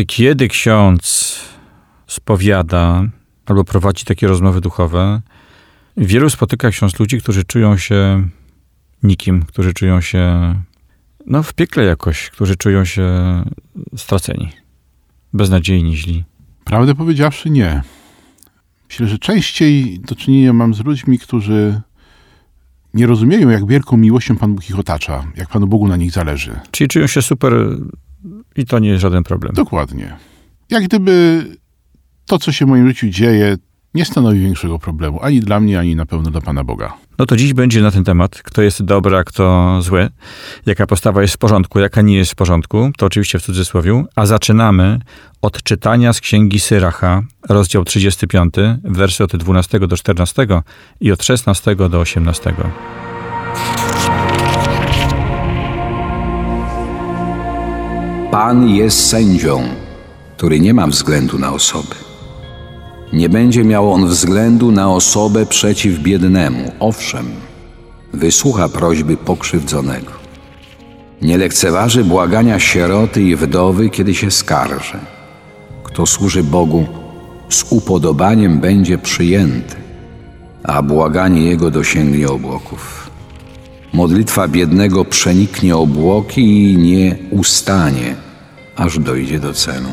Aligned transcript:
Czy 0.00 0.06
kiedy 0.06 0.48
ksiądz 0.48 1.38
spowiada 2.06 3.04
albo 3.46 3.64
prowadzi 3.64 4.04
takie 4.04 4.28
rozmowy 4.28 4.60
duchowe, 4.60 5.20
wielu 5.96 6.30
spotyka 6.30 6.70
ksiądz 6.70 6.98
ludzi, 6.98 7.18
którzy 7.18 7.44
czują 7.44 7.76
się 7.76 8.28
nikim, 9.02 9.42
którzy 9.42 9.74
czują 9.74 10.00
się 10.00 10.54
no, 11.26 11.42
w 11.42 11.54
piekle 11.54 11.84
jakoś, 11.84 12.30
którzy 12.30 12.56
czują 12.56 12.84
się 12.84 13.04
straceni, 13.96 14.52
beznadziejni, 15.32 15.96
źli. 15.96 16.24
Prawdę 16.64 16.94
powiedziawszy, 16.94 17.50
nie. 17.50 17.82
Myślę, 18.88 19.08
że 19.08 19.18
częściej 19.18 20.00
do 20.00 20.14
czynienia 20.14 20.52
mam 20.52 20.74
z 20.74 20.84
ludźmi, 20.84 21.18
którzy 21.18 21.80
nie 22.94 23.06
rozumieją, 23.06 23.48
jak 23.48 23.66
wielką 23.66 23.96
miłością 23.96 24.36
Pan 24.36 24.54
Bóg 24.54 24.70
ich 24.70 24.78
otacza, 24.78 25.24
jak 25.36 25.48
Panu 25.48 25.66
Bogu 25.66 25.88
na 25.88 25.96
nich 25.96 26.10
zależy. 26.10 26.60
Czyli 26.70 26.88
czują 26.88 27.06
się 27.06 27.22
super 27.22 27.52
i 28.56 28.66
to 28.66 28.78
nie 28.78 28.88
jest 28.88 29.02
żaden 29.02 29.24
problem. 29.24 29.52
Dokładnie. 29.54 30.16
Jak 30.70 30.84
gdyby 30.84 31.44
to, 32.26 32.38
co 32.38 32.52
się 32.52 32.66
w 32.66 32.68
moim 32.68 32.88
życiu 32.88 33.08
dzieje, 33.08 33.56
nie 33.94 34.04
stanowi 34.04 34.40
większego 34.40 34.78
problemu, 34.78 35.18
ani 35.22 35.40
dla 35.40 35.60
mnie, 35.60 35.78
ani 35.78 35.96
na 35.96 36.06
pewno 36.06 36.30
dla 36.30 36.40
Pana 36.40 36.64
Boga. 36.64 36.92
No 37.18 37.26
to 37.26 37.36
dziś 37.36 37.54
będzie 37.54 37.82
na 37.82 37.90
ten 37.90 38.04
temat, 38.04 38.42
kto 38.42 38.62
jest 38.62 38.82
dobry, 38.82 39.16
a 39.16 39.24
kto 39.24 39.78
zły, 39.82 40.08
jaka 40.66 40.86
postawa 40.86 41.22
jest 41.22 41.34
w 41.34 41.38
porządku, 41.38 41.80
jaka 41.80 42.02
nie 42.02 42.16
jest 42.16 42.32
w 42.32 42.34
porządku, 42.34 42.90
to 42.96 43.06
oczywiście 43.06 43.38
w 43.38 43.42
cudzysłowie, 43.42 44.04
a 44.16 44.26
zaczynamy 44.26 45.00
od 45.42 45.62
czytania 45.62 46.12
z 46.12 46.20
Księgi 46.20 46.60
Syracha, 46.60 47.22
rozdział 47.48 47.84
35, 47.84 48.54
wersy 48.84 49.24
od 49.24 49.36
12 49.36 49.80
do 49.80 49.96
14 49.96 50.46
i 51.00 51.12
od 51.12 51.24
16 51.24 51.76
do 51.76 52.00
18. 52.00 52.54
Pan 58.30 58.68
jest 58.68 59.06
sędzią, 59.06 59.62
który 60.36 60.60
nie 60.60 60.74
ma 60.74 60.86
względu 60.86 61.38
na 61.38 61.52
osoby. 61.52 61.94
Nie 63.12 63.28
będzie 63.28 63.64
miał 63.64 63.92
on 63.92 64.06
względu 64.06 64.72
na 64.72 64.92
osobę 64.92 65.46
przeciw 65.46 65.98
biednemu. 65.98 66.72
Owszem, 66.80 67.26
wysłucha 68.12 68.68
prośby 68.68 69.16
pokrzywdzonego. 69.16 70.12
Nie 71.22 71.38
lekceważy 71.38 72.04
błagania 72.04 72.58
sieroty 72.58 73.22
i 73.22 73.36
wdowy, 73.36 73.90
kiedy 73.90 74.14
się 74.14 74.30
skarży. 74.30 74.98
Kto 75.84 76.06
służy 76.06 76.44
Bogu 76.44 76.86
z 77.48 77.64
upodobaniem 77.70 78.60
będzie 78.60 78.98
przyjęty, 78.98 79.76
a 80.62 80.82
błaganie 80.82 81.42
jego 81.42 81.70
dosięgnie 81.70 82.28
obłoków. 82.28 83.09
Modlitwa 83.92 84.48
biednego 84.48 85.04
przeniknie 85.04 85.76
obłoki 85.76 86.72
i 86.72 86.78
nie 86.78 87.16
ustanie, 87.30 88.14
aż 88.76 88.98
dojdzie 88.98 89.40
do 89.40 89.52
celu. 89.54 89.88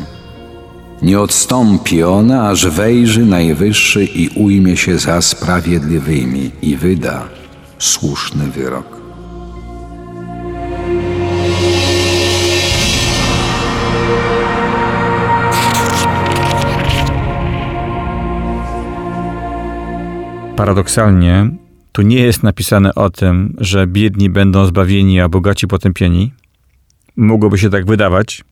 Nie 1.02 1.20
odstąpi 1.20 2.04
ona, 2.04 2.50
aż 2.50 2.68
wejrzy 2.68 3.26
Najwyższy 3.26 4.06
i 4.06 4.30
ujmie 4.30 4.78
się 4.78 4.98
za 5.00 5.22
sprawiedliwymi 5.22 6.52
i 6.62 6.76
wyda 6.76 7.24
słuszny 7.80 8.48
wyrok. 8.48 8.98
Paradoksalnie, 20.56 21.50
tu 21.98 22.02
nie 22.02 22.20
jest 22.20 22.44
napisane 22.44 22.96
o 22.96 23.10
tym, 23.10 23.54
że 23.58 23.88
biedni 23.88 24.30
będą 24.30 24.66
zbawieni, 24.66 25.22
a 25.22 25.30
bogaci 25.30 25.68
potępieni. 25.68 26.34
Mogłoby 27.16 27.58
się 27.58 27.70
tak 27.70 27.86
wydawać, 27.86 28.44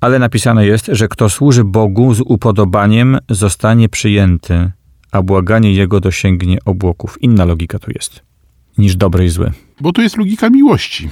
ale 0.00 0.18
napisane 0.18 0.66
jest, 0.66 0.86
że 0.92 1.08
kto 1.08 1.30
służy 1.30 1.64
Bogu 1.64 2.14
z 2.14 2.20
upodobaniem, 2.20 3.18
zostanie 3.30 3.88
przyjęty, 3.88 4.70
a 5.12 5.22
błaganie 5.22 5.72
jego 5.72 6.00
dosięgnie 6.00 6.58
obłoków. 6.64 7.22
Inna 7.22 7.44
logika 7.44 7.78
tu 7.78 7.90
jest 7.94 8.22
niż 8.78 8.96
dobre 8.96 9.24
i 9.24 9.28
złe. 9.28 9.52
Bo 9.80 9.92
tu 9.92 10.02
jest 10.02 10.16
logika 10.16 10.50
miłości. 10.50 11.08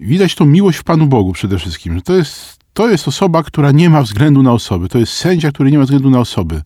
Widać 0.00 0.34
tą 0.34 0.46
miłość 0.46 0.78
w 0.78 0.84
Panu 0.84 1.06
Bogu 1.06 1.32
przede 1.32 1.58
wszystkim, 1.58 1.94
że 1.94 2.02
to 2.02 2.16
jest 2.16 2.63
to 2.74 2.88
jest 2.88 3.08
osoba, 3.08 3.42
która 3.42 3.72
nie 3.72 3.90
ma 3.90 4.02
względu 4.02 4.42
na 4.42 4.52
osoby. 4.52 4.88
To 4.88 4.98
jest 4.98 5.12
sędzia, 5.12 5.52
który 5.52 5.70
nie 5.70 5.78
ma 5.78 5.84
względu 5.84 6.10
na 6.10 6.18
osoby. 6.18 6.62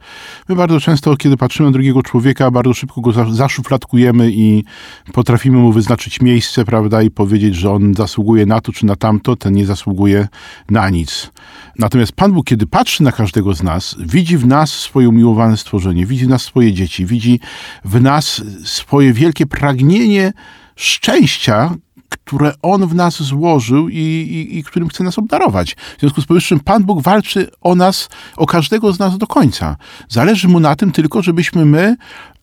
My 0.48 0.54
bardzo 0.54 0.80
często, 0.80 1.16
kiedy 1.16 1.36
patrzymy 1.36 1.68
na 1.68 1.72
drugiego 1.72 2.02
człowieka, 2.02 2.50
bardzo 2.50 2.74
szybko 2.74 3.00
go 3.00 3.12
zaszufladkujemy 3.32 4.30
i 4.32 4.64
potrafimy 5.12 5.58
mu 5.58 5.72
wyznaczyć 5.72 6.20
miejsce, 6.20 6.64
prawda, 6.64 7.02
i 7.02 7.10
powiedzieć, 7.10 7.54
że 7.54 7.70
on 7.70 7.94
zasługuje 7.94 8.46
na 8.46 8.60
to 8.60 8.72
czy 8.72 8.86
na 8.86 8.96
tamto, 8.96 9.36
ten 9.36 9.54
nie 9.54 9.66
zasługuje 9.66 10.28
na 10.70 10.90
nic. 10.90 11.30
Natomiast 11.78 12.12
Pan 12.12 12.32
Bóg, 12.32 12.46
kiedy 12.46 12.66
patrzy 12.66 13.02
na 13.02 13.12
każdego 13.12 13.54
z 13.54 13.62
nas, 13.62 13.96
widzi 13.98 14.38
w 14.38 14.46
nas 14.46 14.70
swoje 14.70 15.08
umiłowane 15.08 15.56
stworzenie, 15.56 16.06
widzi 16.06 16.26
w 16.26 16.28
nas 16.28 16.42
swoje 16.42 16.72
dzieci, 16.72 17.06
widzi 17.06 17.40
w 17.84 18.00
nas 18.00 18.42
swoje 18.64 19.12
wielkie 19.12 19.46
pragnienie 19.46 20.32
szczęścia, 20.76 21.74
które 22.08 22.52
On 22.62 22.86
w 22.86 22.94
nas 22.94 23.22
złożył 23.22 23.88
i, 23.88 23.96
i, 23.96 24.58
i, 24.58 24.64
którym 24.64 24.88
chce 24.88 25.04
nas 25.04 25.18
obdarować. 25.18 25.76
W 25.96 26.00
związku 26.00 26.20
z 26.20 26.26
powyższym 26.26 26.60
Pan 26.60 26.84
Bóg 26.84 27.02
walczy 27.02 27.50
o 27.60 27.74
nas, 27.74 28.08
o 28.36 28.46
każdego 28.46 28.92
z 28.92 28.98
nas 28.98 29.18
do 29.18 29.26
końca. 29.26 29.76
Zależy 30.08 30.48
Mu 30.48 30.60
na 30.60 30.76
tym 30.76 30.92
tylko, 30.92 31.22
żebyśmy 31.22 31.64
my 31.64 31.96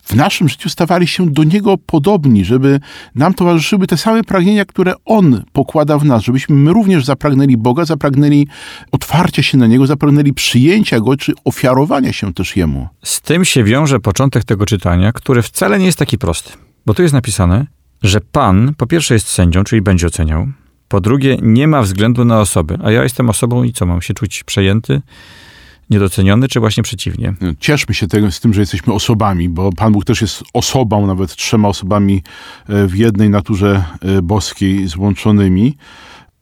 w 0.06 0.16
naszym 0.16 0.50
życiu 0.50 0.70
stawali 0.70 1.08
się 1.08 1.30
do 1.30 1.44
Niego 1.44 1.78
podobni, 1.78 2.46
żeby 2.46 2.80
nam 3.16 3.34
towarzyszyły 3.34 3.88
te 3.88 3.98
same 3.98 4.24
pragnienia, 4.24 4.66
które 4.66 4.94
On 5.06 5.44
pokłada 5.54 5.98
w 5.98 6.06
nas, 6.06 6.24
żebyśmy 6.24 6.56
my 6.56 6.74
również 6.74 7.06
zapragnęli 7.06 7.58
Boga, 7.58 7.86
zapragnęli 7.86 8.48
otwarcia 8.92 9.44
się 9.44 9.58
na 9.58 9.68
Niego, 9.68 9.88
zapragnęli 9.88 10.34
przyjęcia 10.34 11.00
Go, 11.00 11.18
czy 11.18 11.34
ofiarowania 11.46 12.14
się 12.14 12.34
też 12.34 12.56
Jemu. 12.56 12.88
Z 13.04 13.22
tym 13.22 13.46
się 13.46 13.64
wiąże 13.64 14.00
początek 14.00 14.44
tego 14.44 14.66
czytania, 14.66 15.12
który 15.12 15.42
wcale 15.42 15.80
nie 15.80 15.86
jest 15.86 16.00
taki 16.00 16.18
prosty. 16.18 16.52
Bo 16.86 16.94
tu 16.94 17.02
jest 17.02 17.14
napisane, 17.14 17.66
że 18.06 18.22
Pan 18.22 18.74
po 18.78 18.88
pierwsze 18.88 19.14
jest 19.14 19.28
sędzią, 19.28 19.64
czyli 19.64 19.82
będzie 19.82 20.08
oceniał, 20.08 20.48
po 20.88 21.02
drugie 21.02 21.38
nie 21.42 21.68
ma 21.68 21.82
względu 21.82 22.26
na 22.26 22.40
osoby, 22.40 22.78
a 22.84 22.92
ja 22.92 23.04
jestem 23.04 23.30
osobą 23.30 23.64
i 23.64 23.74
co, 23.74 23.86
mam 23.86 24.02
się 24.02 24.14
czuć 24.14 24.44
przejęty, 24.44 25.02
niedoceniony, 25.90 26.48
czy 26.48 26.60
właśnie 26.60 26.84
przeciwnie? 26.84 27.34
Cieszmy 27.60 27.96
się 27.96 28.08
tego, 28.08 28.32
z 28.32 28.40
tym, 28.40 28.54
że 28.54 28.62
jesteśmy 28.62 28.94
osobami, 28.94 29.50
bo 29.50 29.72
Pan 29.72 29.94
Bóg 29.94 30.06
też 30.06 30.22
jest 30.22 30.44
osobą, 30.54 31.08
nawet 31.08 31.36
trzema 31.36 31.68
osobami 31.68 32.24
e, 32.70 32.88
w 32.88 32.96
jednej 32.96 33.30
naturze 33.30 33.86
e, 34.02 34.22
boskiej 34.22 34.88
złączonymi. 34.88 35.78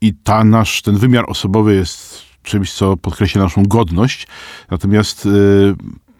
I 0.01 0.13
ta 0.13 0.43
nasz, 0.43 0.81
ten 0.81 0.97
wymiar 0.97 1.25
osobowy 1.27 1.75
jest 1.75 2.21
czymś, 2.43 2.73
co 2.73 2.97
podkreśla 2.97 3.43
naszą 3.43 3.63
godność, 3.63 4.27
natomiast 4.71 5.25
e, 5.25 5.29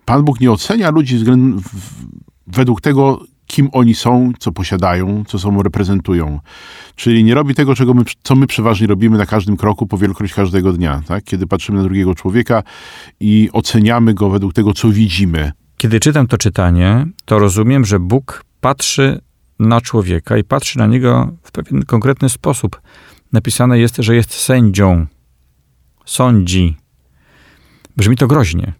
Pan 0.05 0.23
Bóg 0.23 0.39
nie 0.39 0.51
ocenia 0.51 0.91
ludzi 0.91 1.17
względ, 1.17 1.63
według 2.47 2.81
tego, 2.81 3.19
kim 3.53 3.69
oni 3.72 3.96
są, 3.96 4.31
co 4.40 4.52
posiadają, 4.52 5.24
co 5.28 5.40
sobą 5.40 5.64
reprezentują. 5.64 6.40
Czyli 6.96 7.24
nie 7.24 7.34
robi 7.34 7.56
tego, 7.56 7.75
czego 7.75 7.94
my, 7.94 8.03
co 8.24 8.36
my 8.36 8.47
przeważnie 8.47 8.88
robimy 8.88 9.18
na 9.18 9.25
każdym 9.25 9.58
kroku, 9.58 9.88
po 9.88 9.97
wielokroć 9.97 10.34
każdego 10.34 10.74
dnia, 10.74 11.02
tak? 11.08 11.24
kiedy 11.24 11.47
patrzymy 11.47 11.78
na 11.78 11.84
drugiego 11.84 12.16
człowieka 12.16 12.64
i 13.20 13.50
oceniamy 13.52 14.14
go 14.14 14.29
według 14.29 14.53
tego, 14.53 14.73
co 14.73 14.90
widzimy. 14.90 15.52
Kiedy 15.78 16.00
czytam 16.00 16.28
to 16.28 16.38
czytanie, 16.38 17.08
to 17.26 17.40
rozumiem, 17.40 17.85
że 17.85 18.00
Bóg 18.00 18.44
patrzy 18.61 19.22
na 19.59 19.82
człowieka 19.82 20.38
i 20.38 20.44
patrzy 20.44 20.79
na 20.79 20.88
niego 20.88 21.32
w 21.44 21.52
pewien 21.52 21.85
konkretny 21.85 22.29
sposób. 22.29 22.82
Napisane 23.34 23.79
jest, 23.79 23.97
że 23.97 24.16
jest 24.16 24.34
sędzią, 24.34 25.06
sądzi. 26.06 26.78
Brzmi 27.97 28.17
to 28.17 28.28
groźnie. 28.28 28.73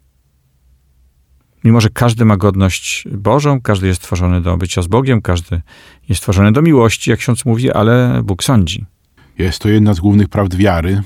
Mimo, 1.64 1.80
że 1.80 1.88
każdy 1.90 2.24
ma 2.24 2.36
godność 2.36 3.08
Bożą, 3.12 3.60
każdy 3.60 3.86
jest 3.86 4.02
stworzony 4.02 4.40
do 4.40 4.56
bycia 4.56 4.82
z 4.82 4.86
Bogiem, 4.86 5.22
każdy 5.22 5.62
jest 6.08 6.20
stworzony 6.20 6.52
do 6.52 6.62
miłości, 6.62 7.10
jak 7.10 7.18
ksiądz 7.18 7.44
mówi, 7.44 7.72
ale 7.72 8.22
Bóg 8.24 8.44
sądzi. 8.44 8.86
Jest 9.38 9.58
to 9.58 9.68
jedna 9.68 9.94
z 9.94 10.00
głównych 10.00 10.28
prawd 10.28 10.56
wiary, 10.56 11.02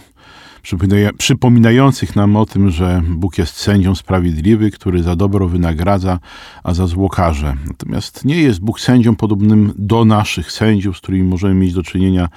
przypominających 1.19 2.17
nam 2.17 2.37
o 2.37 2.47
tym, 2.47 2.71
że 2.71 3.03
Bóg 3.09 3.39
jest 3.39 3.57
sędzią 3.57 3.95
sprawiedliwy, 3.95 4.71
który 4.71 5.03
za 5.03 5.17
dobro 5.17 5.49
wynagradza, 5.49 6.19
a 6.63 6.75
za 6.75 6.87
zło 6.87 7.09
karze. 7.09 7.57
Natomiast 7.67 8.25
nie 8.25 8.43
jest 8.43 8.61
Bóg 8.61 8.81
sędzią 8.81 9.17
podobnym 9.17 9.73
do 9.77 10.05
naszych 10.05 10.53
sędziów, 10.53 10.99
z 10.99 11.01
którymi 11.01 11.29
możemy 11.29 11.55
mieć 11.55 11.73
do 11.73 11.83
czynienia 11.83 12.29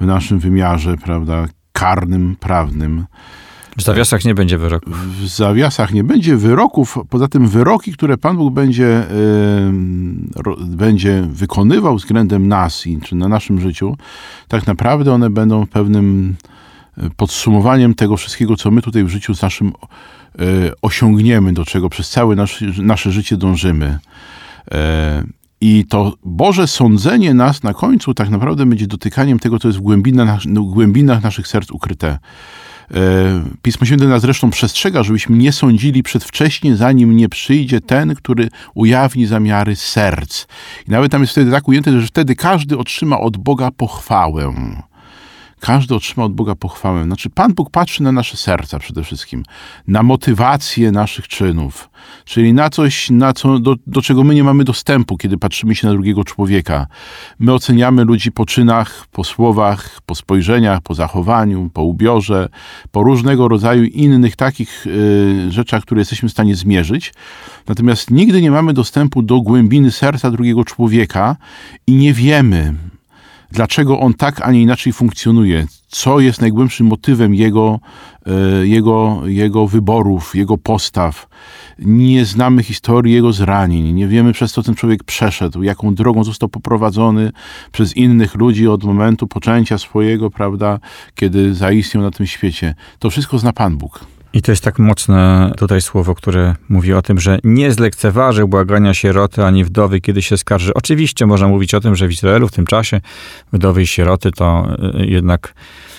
w 0.00 0.06
naszym 0.06 0.38
wymiarze, 0.38 0.96
prawda, 0.96 1.46
karnym, 1.72 2.36
prawnym. 2.40 3.04
W 3.76 3.82
zawiasach 3.82 4.24
nie 4.24 4.34
będzie 4.34 4.58
wyroków. 4.58 4.94
W 5.20 5.28
zawiasach 5.28 5.92
nie 5.92 6.04
będzie 6.04 6.36
wyroków. 6.36 6.98
Poza 7.10 7.28
tym 7.28 7.48
wyroki, 7.48 7.92
które 7.92 8.18
Pan 8.18 8.36
Bóg 8.36 8.54
będzie, 8.54 9.02
y, 9.10 10.42
ro, 10.42 10.56
będzie 10.60 11.22
wykonywał 11.30 11.96
względem 11.96 12.48
nas 12.48 12.86
i 12.86 13.00
czy 13.00 13.14
na 13.16 13.28
naszym 13.28 13.60
życiu, 13.60 13.96
tak 14.48 14.66
naprawdę 14.66 15.12
one 15.12 15.30
będą 15.30 15.66
pewnym 15.66 16.34
y, 16.98 17.10
podsumowaniem 17.16 17.94
tego 17.94 18.16
wszystkiego, 18.16 18.56
co 18.56 18.70
my 18.70 18.82
tutaj 18.82 19.04
w 19.04 19.08
życiu 19.08 19.34
z 19.34 19.42
naszym 19.42 19.68
y, 19.68 19.72
osiągniemy, 20.82 21.52
do 21.52 21.64
czego 21.64 21.88
przez 21.88 22.10
całe 22.10 22.36
nasze, 22.36 22.66
nasze 22.78 23.12
życie 23.12 23.36
dążymy. 23.36 23.98
Y, 24.66 24.76
I 25.60 25.84
to 25.88 26.14
Boże 26.24 26.66
sądzenie 26.66 27.34
nas 27.34 27.62
na 27.62 27.74
końcu 27.74 28.14
tak 28.14 28.30
naprawdę 28.30 28.66
będzie 28.66 28.86
dotykaniem 28.86 29.38
tego, 29.38 29.58
co 29.58 29.68
jest 29.68 29.78
w 29.78 29.82
głębinach, 29.82 30.40
w 30.42 30.72
głębinach 30.72 31.22
naszych 31.22 31.48
serc 31.48 31.70
ukryte. 31.70 32.18
Pismo 33.62 33.86
Święte 33.86 34.04
nas 34.06 34.22
zresztą 34.22 34.50
przestrzega, 34.50 35.02
żebyśmy 35.02 35.36
nie 35.36 35.52
sądzili 35.52 36.02
przedwcześnie, 36.02 36.76
zanim 36.76 37.16
nie 37.16 37.28
przyjdzie 37.28 37.80
ten, 37.80 38.14
który 38.14 38.48
ujawni 38.74 39.26
zamiary 39.26 39.76
serc. 39.76 40.46
I 40.88 40.90
nawet 40.90 41.12
tam 41.12 41.20
jest 41.20 41.32
wtedy 41.32 41.50
tak 41.50 41.68
ujęte, 41.68 42.00
że 42.00 42.06
wtedy 42.06 42.36
każdy 42.36 42.78
otrzyma 42.78 43.20
od 43.20 43.36
Boga 43.36 43.70
pochwałę. 43.70 44.54
Każdy 45.62 45.94
otrzyma 45.94 46.24
od 46.24 46.34
Boga 46.34 46.54
pochwałę. 46.54 47.04
Znaczy, 47.04 47.30
Pan 47.30 47.54
Bóg 47.54 47.70
patrzy 47.70 48.02
na 48.02 48.12
nasze 48.12 48.36
serca 48.36 48.78
przede 48.78 49.04
wszystkim, 49.04 49.42
na 49.88 50.02
motywację 50.02 50.92
naszych 50.92 51.28
czynów, 51.28 51.90
czyli 52.24 52.52
na 52.52 52.70
coś, 52.70 53.10
na 53.10 53.32
co, 53.32 53.58
do, 53.58 53.76
do 53.86 54.02
czego 54.02 54.24
my 54.24 54.34
nie 54.34 54.44
mamy 54.44 54.64
dostępu, 54.64 55.16
kiedy 55.16 55.38
patrzymy 55.38 55.74
się 55.74 55.86
na 55.86 55.92
drugiego 55.92 56.24
człowieka. 56.24 56.86
My 57.38 57.52
oceniamy 57.52 58.04
ludzi 58.04 58.32
po 58.32 58.46
czynach, 58.46 59.06
po 59.12 59.24
słowach, 59.24 60.00
po 60.06 60.14
spojrzeniach, 60.14 60.80
po 60.80 60.94
zachowaniu, 60.94 61.70
po 61.74 61.82
ubiorze, 61.82 62.48
po 62.90 63.02
różnego 63.02 63.48
rodzaju 63.48 63.84
innych 63.84 64.36
takich 64.36 64.86
y, 64.86 65.50
rzeczach, 65.50 65.82
które 65.82 66.00
jesteśmy 66.00 66.28
w 66.28 66.32
stanie 66.32 66.56
zmierzyć. 66.56 67.14
Natomiast 67.66 68.10
nigdy 68.10 68.42
nie 68.42 68.50
mamy 68.50 68.72
dostępu 68.72 69.22
do 69.22 69.40
głębiny 69.40 69.90
serca 69.90 70.30
drugiego 70.30 70.64
człowieka 70.64 71.36
i 71.86 71.92
nie 71.92 72.12
wiemy, 72.12 72.74
dlaczego 73.52 74.00
on 74.00 74.14
tak, 74.14 74.40
a 74.42 74.52
nie 74.52 74.62
inaczej 74.62 74.92
funkcjonuje, 74.92 75.66
co 75.88 76.20
jest 76.20 76.40
najgłębszym 76.40 76.86
motywem 76.86 77.34
jego, 77.34 77.80
e, 78.26 78.66
jego, 78.66 79.22
jego 79.24 79.66
wyborów, 79.66 80.34
jego 80.34 80.58
postaw. 80.58 81.28
Nie 81.78 82.24
znamy 82.24 82.62
historii 82.62 83.14
jego 83.14 83.32
zranień, 83.32 83.92
nie 83.92 84.08
wiemy 84.08 84.32
przez 84.32 84.52
co 84.52 84.62
ten 84.62 84.74
człowiek 84.74 85.04
przeszedł, 85.04 85.62
jaką 85.62 85.94
drogą 85.94 86.24
został 86.24 86.48
poprowadzony 86.48 87.32
przez 87.72 87.96
innych 87.96 88.34
ludzi 88.34 88.68
od 88.68 88.84
momentu 88.84 89.26
poczęcia 89.26 89.78
swojego, 89.78 90.30
prawda, 90.30 90.78
kiedy 91.14 91.54
zaistniał 91.54 92.02
na 92.02 92.10
tym 92.10 92.26
świecie. 92.26 92.74
To 92.98 93.10
wszystko 93.10 93.38
zna 93.38 93.52
Pan 93.52 93.76
Bóg. 93.76 94.06
I 94.32 94.42
to 94.42 94.52
jest 94.52 94.64
tak 94.64 94.78
mocne 94.78 95.52
tutaj 95.56 95.82
słowo, 95.82 96.14
które 96.14 96.54
mówi 96.68 96.92
o 96.92 97.02
tym, 97.02 97.20
że 97.20 97.38
nie 97.44 97.72
zlekceważy 97.72 98.46
błagania 98.46 98.94
sieroty 98.94 99.44
ani 99.44 99.64
wdowy, 99.64 100.00
kiedy 100.00 100.22
się 100.22 100.38
skarży. 100.38 100.74
Oczywiście 100.74 101.26
można 101.26 101.48
mówić 101.48 101.74
o 101.74 101.80
tym, 101.80 101.96
że 101.96 102.08
w 102.08 102.12
Izraelu 102.12 102.48
w 102.48 102.52
tym 102.52 102.66
czasie 102.66 103.00
wdowy 103.52 103.82
i 103.82 103.86
sieroty 103.86 104.30
to 104.30 104.68
y, 105.00 105.06
jednak 105.06 105.54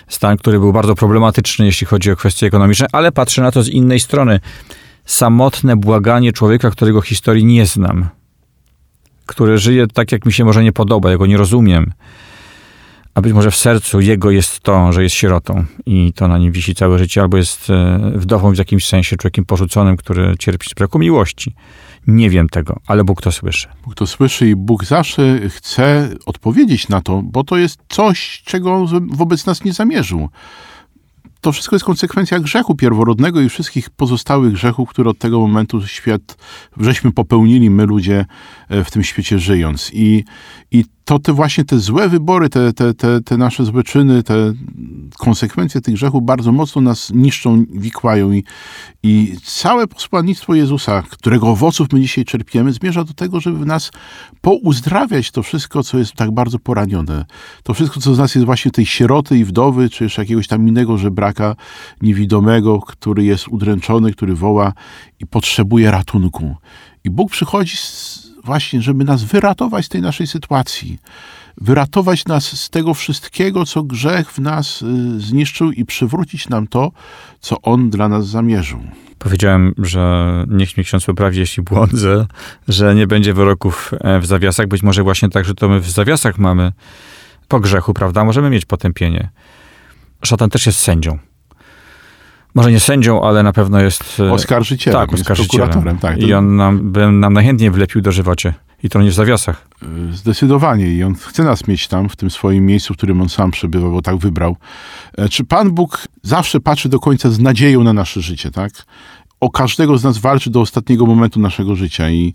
stan, 0.07 0.38
który 0.38 0.59
był 0.59 0.74
bardzo 0.74 0.95
problematyczny, 0.95 1.65
jeśli 1.65 1.88
chodzi 1.88 2.12
o 2.12 2.15
kwestie 2.15 2.47
ekonomiczne, 2.47 2.88
ale 2.91 3.12
patrzę 3.12 3.41
na 3.41 3.51
to 3.51 3.63
z 3.63 3.69
innej 3.69 4.00
strony. 4.00 4.39
Samotne 5.06 5.75
błaganie 5.75 6.33
człowieka, 6.33 6.71
którego 6.71 7.01
historii 7.01 7.45
nie 7.45 7.65
znam, 7.65 8.09
który 9.25 9.57
żyje 9.57 9.88
tak, 9.88 10.12
jak 10.12 10.25
mi 10.25 10.33
się 10.33 10.45
może 10.45 10.63
nie 10.63 10.71
podoba, 10.71 11.12
ja 11.12 11.18
go 11.18 11.25
nie 11.25 11.38
rozumiem 11.38 11.94
a 13.15 13.21
być 13.21 13.33
może 13.33 13.51
w 13.51 13.56
sercu 13.56 14.00
jego 14.01 14.31
jest 14.31 14.60
to, 14.60 14.94
że 14.94 15.04
jest 15.04 15.15
sierotą 15.15 15.65
i 15.86 16.13
to 16.15 16.27
na 16.27 16.38
nim 16.38 16.51
wisi 16.51 16.75
całe 16.75 17.00
życie, 17.00 17.21
albo 17.21 17.38
jest 17.38 17.69
e, 17.69 18.12
wdową 18.15 18.54
w 18.54 18.57
jakimś 18.57 18.88
sensie, 18.88 19.18
człowiekiem 19.18 19.45
porzuconym, 19.45 19.98
który 19.98 20.36
cierpi 20.39 20.69
z 20.69 20.74
braku 20.74 21.00
miłości. 21.00 21.56
Nie 22.07 22.30
wiem 22.30 22.50
tego, 22.50 22.80
ale 22.88 23.04
Bóg 23.04 23.21
to 23.21 23.31
słyszy. 23.31 23.68
Bóg 23.86 23.95
to 23.95 24.07
słyszy 24.07 24.48
i 24.48 24.56
Bóg 24.56 24.86
zawsze 24.86 25.50
chce 25.50 26.10
odpowiedzieć 26.25 26.89
na 26.89 27.01
to, 27.01 27.21
bo 27.24 27.44
to 27.44 27.57
jest 27.57 27.80
coś, 27.89 28.42
czego 28.45 28.86
wobec 29.01 29.45
nas 29.45 29.63
nie 29.63 29.74
zamierzył 29.74 30.30
to 31.43 31.51
wszystko 31.51 31.75
jest 31.75 31.85
konsekwencja 31.85 32.39
grzechu 32.39 32.75
pierworodnego 32.75 33.41
i 33.41 33.49
wszystkich 33.49 33.89
pozostałych 33.89 34.53
grzechów, 34.53 34.89
które 34.89 35.09
od 35.09 35.17
tego 35.17 35.39
momentu 35.39 35.87
świat, 35.87 36.37
żeśmy 36.77 37.11
popełnili 37.11 37.69
my 37.69 37.85
ludzie 37.85 38.25
e, 38.69 38.83
w 38.83 38.91
tym 38.91 39.03
świecie 39.03 39.39
żyjąc. 39.39 39.91
I, 39.93 40.23
i 40.71 40.85
to 41.05 41.19
te 41.19 41.33
właśnie 41.33 41.65
te 41.65 41.79
złe 41.79 42.09
wybory, 42.09 42.49
te, 42.49 42.73
te, 42.73 42.93
te, 42.93 43.21
te 43.21 43.37
nasze 43.37 43.65
złe 43.65 43.83
czyny, 43.83 44.23
te 44.23 44.53
konsekwencje 45.17 45.81
tych 45.81 45.93
grzechów 45.93 46.23
bardzo 46.23 46.51
mocno 46.51 46.81
nas 46.81 47.11
niszczą, 47.13 47.65
wikłają 47.69 48.31
i, 48.31 48.43
i 49.03 49.35
całe 49.43 49.87
posłannictwo 49.87 50.55
Jezusa, 50.55 51.03
którego 51.09 51.47
owoców 51.47 51.87
my 51.93 52.01
dzisiaj 52.01 52.25
czerpiemy, 52.25 52.73
zmierza 52.73 53.03
do 53.03 53.13
tego, 53.13 53.39
żeby 53.39 53.57
w 53.57 53.65
nas 53.65 53.91
pouzdrawiać 54.41 55.31
to 55.31 55.43
wszystko, 55.43 55.83
co 55.83 55.97
jest 55.97 56.13
tak 56.13 56.31
bardzo 56.31 56.59
poranione. 56.59 57.25
To 57.63 57.73
wszystko, 57.73 57.99
co 57.99 58.15
z 58.15 58.17
nas 58.17 58.35
jest 58.35 58.45
właśnie 58.45 58.71
tej 58.71 58.85
sieroty 58.85 59.37
i 59.37 59.45
wdowy, 59.45 59.89
czy 59.89 60.03
jeszcze 60.03 60.21
jakiegoś 60.21 60.47
tam 60.47 60.67
innego 60.67 60.97
żebraka 60.97 61.32
niewidomego, 62.01 62.80
który 62.80 63.24
jest 63.24 63.47
udręczony, 63.47 64.13
który 64.13 64.35
woła 64.35 64.74
i 65.19 65.27
potrzebuje 65.27 65.91
ratunku. 65.91 66.56
I 67.03 67.09
Bóg 67.09 67.31
przychodzi 67.31 67.77
z 67.77 68.24
właśnie, 68.44 68.81
żeby 68.81 69.03
nas 69.03 69.24
wyratować 69.24 69.85
z 69.85 69.89
tej 69.89 70.01
naszej 70.01 70.27
sytuacji, 70.27 71.00
wyratować 71.57 72.25
nas 72.25 72.59
z 72.59 72.69
tego 72.69 72.94
wszystkiego, 72.94 73.65
co 73.65 73.83
grzech 73.83 74.31
w 74.31 74.39
nas 74.39 74.81
y, 74.81 75.19
zniszczył 75.19 75.71
i 75.71 75.85
przywrócić 75.85 76.50
nam 76.50 76.68
to, 76.68 76.91
co 77.39 77.62
On 77.62 77.89
dla 77.89 78.09
nas 78.09 78.27
zamierzył. 78.27 78.79
Powiedziałem, 79.19 79.74
że 79.77 80.45
niech 80.47 80.77
mnie 80.77 80.83
ksiądz 80.83 81.06
poprawi, 81.06 81.39
jeśli 81.39 81.63
błądzę, 81.63 82.25
że 82.68 82.95
nie 82.95 83.07
będzie 83.07 83.33
wyroków 83.33 83.91
e, 84.00 84.19
w 84.19 84.25
zawiasach. 84.25 84.68
Być 84.68 84.83
może 84.83 85.03
właśnie 85.03 85.29
tak, 85.29 85.45
że 85.45 85.56
to 85.56 85.69
my 85.69 85.79
w 85.79 85.89
zawiasach 85.89 86.38
mamy 86.38 86.71
po 87.47 87.59
grzechu, 87.59 87.94
prawda? 87.94 88.24
Możemy 88.24 88.50
mieć 88.50 88.65
potępienie. 88.65 89.29
Szatan 90.23 90.49
też 90.49 90.65
jest 90.65 90.79
sędzią 90.79 91.19
może 92.55 92.71
nie 92.71 92.79
sędzią, 92.79 93.23
ale 93.23 93.43
na 93.43 93.53
pewno 93.53 93.79
jest... 93.79 94.19
E, 94.19 94.31
oskarżycielem. 94.31 94.99
Tak, 94.99 95.13
oskarżycielem. 95.13 95.97
Tak, 95.97 96.17
I 96.17 96.33
on 96.33 96.55
nam, 96.55 96.93
nam 97.11 97.33
najchętniej 97.33 97.71
wlepił 97.71 98.01
do 98.01 98.11
żywocie. 98.11 98.53
I 98.83 98.89
to 98.89 99.01
nie 99.01 99.09
w 99.09 99.13
zawiasach. 99.13 99.67
E, 99.81 100.13
zdecydowanie. 100.13 100.87
I 100.87 101.03
on 101.03 101.15
chce 101.15 101.43
nas 101.43 101.67
mieć 101.67 101.87
tam, 101.87 102.09
w 102.09 102.15
tym 102.15 102.29
swoim 102.29 102.65
miejscu, 102.65 102.93
w 102.93 102.97
którym 102.97 103.21
on 103.21 103.29
sam 103.29 103.51
przebywa, 103.51 103.89
bo 103.89 104.01
tak 104.01 104.17
wybrał. 104.17 104.57
E, 105.17 105.29
czy 105.29 105.43
Pan 105.43 105.71
Bóg 105.71 106.07
zawsze 106.23 106.59
patrzy 106.59 106.89
do 106.89 106.99
końca 106.99 107.29
z 107.29 107.39
nadzieją 107.39 107.83
na 107.83 107.93
nasze 107.93 108.21
życie, 108.21 108.51
tak? 108.51 108.71
O 109.39 109.49
każdego 109.49 109.97
z 109.97 110.03
nas 110.03 110.17
walczy 110.17 110.50
do 110.50 110.62
ostatniego 110.62 111.05
momentu 111.05 111.39
naszego 111.39 111.75
życia 111.75 112.09
i 112.09 112.33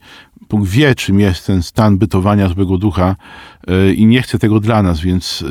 Bóg 0.49 0.67
wie, 0.67 0.95
czym 0.95 1.21
jest 1.21 1.47
ten 1.47 1.63
stan 1.63 1.99
bytowania 1.99 2.49
złego 2.49 2.79
ducha 2.79 3.17
i 3.97 4.07
nie 4.07 4.23
chce 4.23 4.39
tego 4.39 4.61
dla 4.61 4.83
nas, 4.83 5.01
więc 5.01 5.45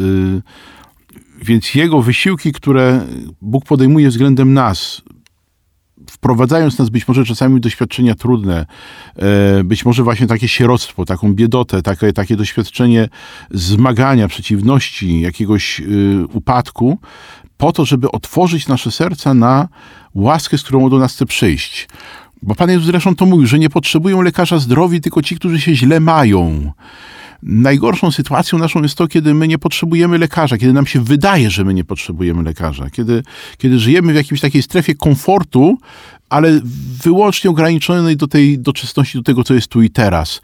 więc 1.42 1.76
jego 1.76 2.02
wysiłki, 2.02 2.54
które 2.54 3.06
Bóg 3.42 3.66
podejmuje 3.66 4.10
względem 4.10 4.54
nas, 4.54 5.02
wprowadzając 6.10 6.80
nas 6.80 6.90
być 6.90 7.08
może 7.08 7.26
czasami 7.26 7.56
w 7.56 7.60
doświadczenia 7.60 8.16
trudne, 8.16 8.66
e, 9.16 9.64
być 9.64 9.86
może 9.86 10.04
właśnie 10.04 10.28
takie 10.28 10.48
sieroctwo, 10.48 11.06
taką 11.06 11.34
biedotę, 11.34 11.82
takie, 11.82 12.14
takie 12.14 12.36
doświadczenie 12.36 13.10
zmagania, 13.52 14.28
przeciwności, 14.28 15.22
jakiegoś 15.22 15.80
y, 15.80 16.26
upadku, 16.34 17.00
po 17.58 17.72
to, 17.72 17.86
żeby 17.86 18.12
otworzyć 18.12 18.68
nasze 18.68 18.92
serca 18.92 19.34
na 19.34 19.68
łaskę, 20.16 20.58
z 20.58 20.64
którą 20.64 20.90
do 20.90 20.98
nas 20.98 21.14
chce 21.14 21.26
przyjść. 21.26 21.88
Bo 22.42 22.56
Pan 22.56 22.70
Jezus 22.70 22.86
zresztą 22.86 23.16
to 23.16 23.26
mówił, 23.26 23.48
że 23.48 23.60
nie 23.60 23.70
potrzebują 23.70 24.22
lekarza 24.22 24.60
zdrowi, 24.60 25.02
tylko 25.02 25.22
ci, 25.22 25.36
którzy 25.36 25.62
się 25.62 25.76
źle 25.76 26.00
mają. 26.00 26.72
Najgorszą 27.44 28.12
sytuacją 28.12 28.60
naszą 28.60 28.82
jest 28.82 28.96
to, 28.96 29.08
kiedy 29.08 29.34
my 29.34 29.48
nie 29.48 29.58
potrzebujemy 29.58 30.18
lekarza, 30.18 30.58
kiedy 30.58 30.74
nam 30.74 30.86
się 30.86 31.04
wydaje, 31.04 31.50
że 31.50 31.64
my 31.64 31.74
nie 31.74 31.84
potrzebujemy 31.84 32.44
lekarza, 32.44 32.90
kiedy, 32.90 33.24
kiedy 33.58 33.80
żyjemy 33.80 34.14
w 34.14 34.16
jakiejś 34.16 34.42
takiej 34.42 34.62
strefie 34.62 34.96
komfortu, 34.96 35.78
ale 36.30 36.62
wyłącznie 37.04 37.50
ograniczonej 37.50 38.18
do 38.18 38.28
tej 38.28 38.60
doczesności, 38.60 39.18
do 39.18 39.24
tego, 39.24 39.44
co 39.44 39.54
jest 39.54 39.68
tu 39.68 39.82
i 39.82 39.90
teraz. 39.90 40.42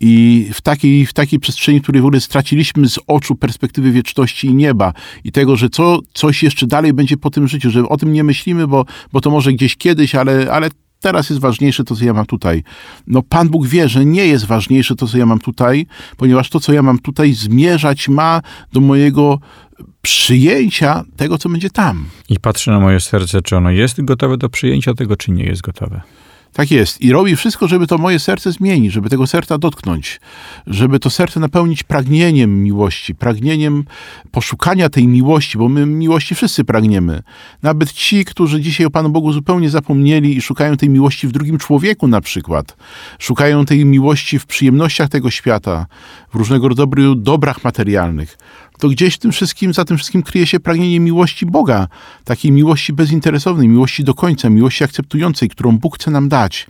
I 0.00 0.46
w 0.52 0.60
takiej, 0.60 1.06
w 1.06 1.12
takiej 1.12 1.40
przestrzeni, 1.40 1.80
której 1.80 2.02
w 2.02 2.04
ogóle 2.04 2.20
straciliśmy 2.20 2.88
z 2.88 2.98
oczu 3.06 3.34
perspektywy 3.34 3.92
wieczności 3.92 4.46
i 4.46 4.54
nieba 4.54 4.92
i 5.24 5.32
tego, 5.32 5.56
że 5.56 5.70
co, 5.70 5.98
coś 6.14 6.42
jeszcze 6.42 6.66
dalej 6.66 6.92
będzie 6.92 7.16
po 7.16 7.30
tym 7.30 7.48
życiu, 7.48 7.70
że 7.70 7.88
o 7.88 7.96
tym 7.96 8.12
nie 8.12 8.24
myślimy, 8.24 8.66
bo, 8.66 8.84
bo 9.12 9.20
to 9.20 9.30
może 9.30 9.52
gdzieś 9.52 9.76
kiedyś, 9.76 10.14
ale, 10.14 10.52
ale 10.52 10.70
teraz 11.04 11.30
jest 11.30 11.42
ważniejsze 11.42 11.84
to, 11.84 11.96
co 11.96 12.04
ja 12.04 12.12
mam 12.12 12.26
tutaj. 12.26 12.62
No 13.06 13.22
Pan 13.22 13.48
Bóg 13.48 13.66
wie, 13.66 13.88
że 13.88 14.04
nie 14.04 14.26
jest 14.26 14.44
ważniejsze 14.44 14.96
to, 14.96 15.06
co 15.06 15.18
ja 15.18 15.26
mam 15.26 15.38
tutaj, 15.38 15.86
ponieważ 16.16 16.50
to, 16.50 16.60
co 16.60 16.72
ja 16.72 16.82
mam 16.82 16.98
tutaj, 16.98 17.32
zmierzać 17.32 18.08
ma 18.08 18.40
do 18.72 18.80
mojego 18.80 19.38
przyjęcia 20.02 21.04
tego, 21.16 21.38
co 21.38 21.48
będzie 21.48 21.70
tam. 21.70 22.04
I 22.28 22.40
patrzę 22.40 22.70
na 22.70 22.80
moje 22.80 23.00
serce, 23.00 23.42
czy 23.42 23.56
ono 23.56 23.70
jest 23.70 24.04
gotowe 24.04 24.36
do 24.36 24.48
przyjęcia 24.48 24.94
tego, 24.94 25.16
czy 25.16 25.30
nie 25.30 25.44
jest 25.44 25.62
gotowe. 25.62 26.00
Tak 26.54 26.70
jest. 26.70 27.00
I 27.00 27.12
robi 27.12 27.36
wszystko, 27.36 27.68
żeby 27.68 27.86
to 27.86 27.98
moje 27.98 28.18
serce 28.18 28.52
zmienić, 28.52 28.92
żeby 28.92 29.10
tego 29.10 29.26
serca 29.26 29.58
dotknąć, 29.58 30.20
żeby 30.66 30.98
to 30.98 31.10
serce 31.10 31.40
napełnić 31.40 31.82
pragnieniem 31.82 32.62
miłości, 32.62 33.14
pragnieniem 33.14 33.84
poszukania 34.30 34.88
tej 34.88 35.08
miłości, 35.08 35.58
bo 35.58 35.68
my 35.68 35.86
miłości 35.86 36.34
wszyscy 36.34 36.64
pragniemy. 36.64 37.22
Nawet 37.62 37.92
ci, 37.92 38.24
którzy 38.24 38.60
dzisiaj 38.60 38.86
o 38.86 38.90
Panu 38.90 39.08
Bogu 39.08 39.32
zupełnie 39.32 39.70
zapomnieli 39.70 40.36
i 40.36 40.42
szukają 40.42 40.76
tej 40.76 40.88
miłości 40.88 41.28
w 41.28 41.32
drugim 41.32 41.58
człowieku 41.58 42.08
na 42.08 42.20
przykład, 42.20 42.76
szukają 43.18 43.64
tej 43.64 43.84
miłości 43.84 44.38
w 44.38 44.46
przyjemnościach 44.46 45.08
tego 45.08 45.30
świata, 45.30 45.86
w 46.32 46.34
różnego 46.34 46.68
rodzaju 46.68 47.14
dobrach 47.14 47.64
materialnych 47.64 48.38
to 48.78 48.88
gdzieś 48.88 49.18
tym 49.18 49.32
wszystkim, 49.32 49.74
za 49.74 49.84
tym 49.84 49.96
wszystkim 49.96 50.22
kryje 50.22 50.46
się 50.46 50.60
pragnienie 50.60 51.00
miłości 51.00 51.46
Boga, 51.46 51.88
takiej 52.24 52.52
miłości 52.52 52.92
bezinteresownej, 52.92 53.68
miłości 53.68 54.04
do 54.04 54.14
końca, 54.14 54.50
miłości 54.50 54.84
akceptującej, 54.84 55.48
którą 55.48 55.78
Bóg 55.78 55.96
chce 55.96 56.10
nam 56.10 56.28
dać. 56.28 56.66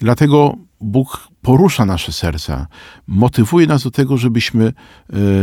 I 0.00 0.04
dlatego 0.04 0.56
Bóg 0.80 1.28
porusza 1.42 1.86
nasze 1.86 2.12
serca, 2.12 2.66
motywuje 3.06 3.66
nas 3.66 3.82
do 3.82 3.90
tego, 3.90 4.16
żebyśmy, 4.16 4.72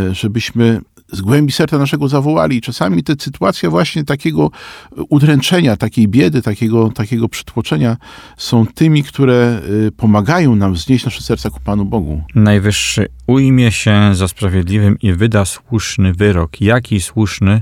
e, 0.09 0.15
żebyśmy 0.15 0.81
z 1.12 1.21
głębi 1.21 1.51
serca 1.51 1.77
naszego 1.77 2.07
zawołali. 2.07 2.57
I 2.57 2.62
czasami 2.62 3.03
te 3.03 3.13
sytuacje 3.19 3.69
właśnie 3.69 4.03
takiego 4.03 4.51
udręczenia, 5.09 5.77
takiej 5.77 6.07
biedy, 6.07 6.41
takiego, 6.41 6.91
takiego 6.91 7.29
przytłoczenia 7.29 7.97
są 8.38 8.65
tymi, 8.65 9.03
które 9.03 9.62
y, 9.88 9.91
pomagają 9.91 10.55
nam 10.55 10.74
wznieść 10.74 11.05
nasze 11.05 11.21
serca 11.21 11.50
ku 11.50 11.59
Panu 11.59 11.85
Bogu. 11.85 12.21
Najwyższy 12.35 13.07
ujmie 13.27 13.71
się 13.71 14.15
za 14.15 14.27
sprawiedliwym 14.27 15.00
i 15.01 15.13
wyda 15.13 15.45
słuszny 15.45 16.13
wyrok. 16.13 16.62
Jaki 16.62 17.01
słuszny? 17.01 17.62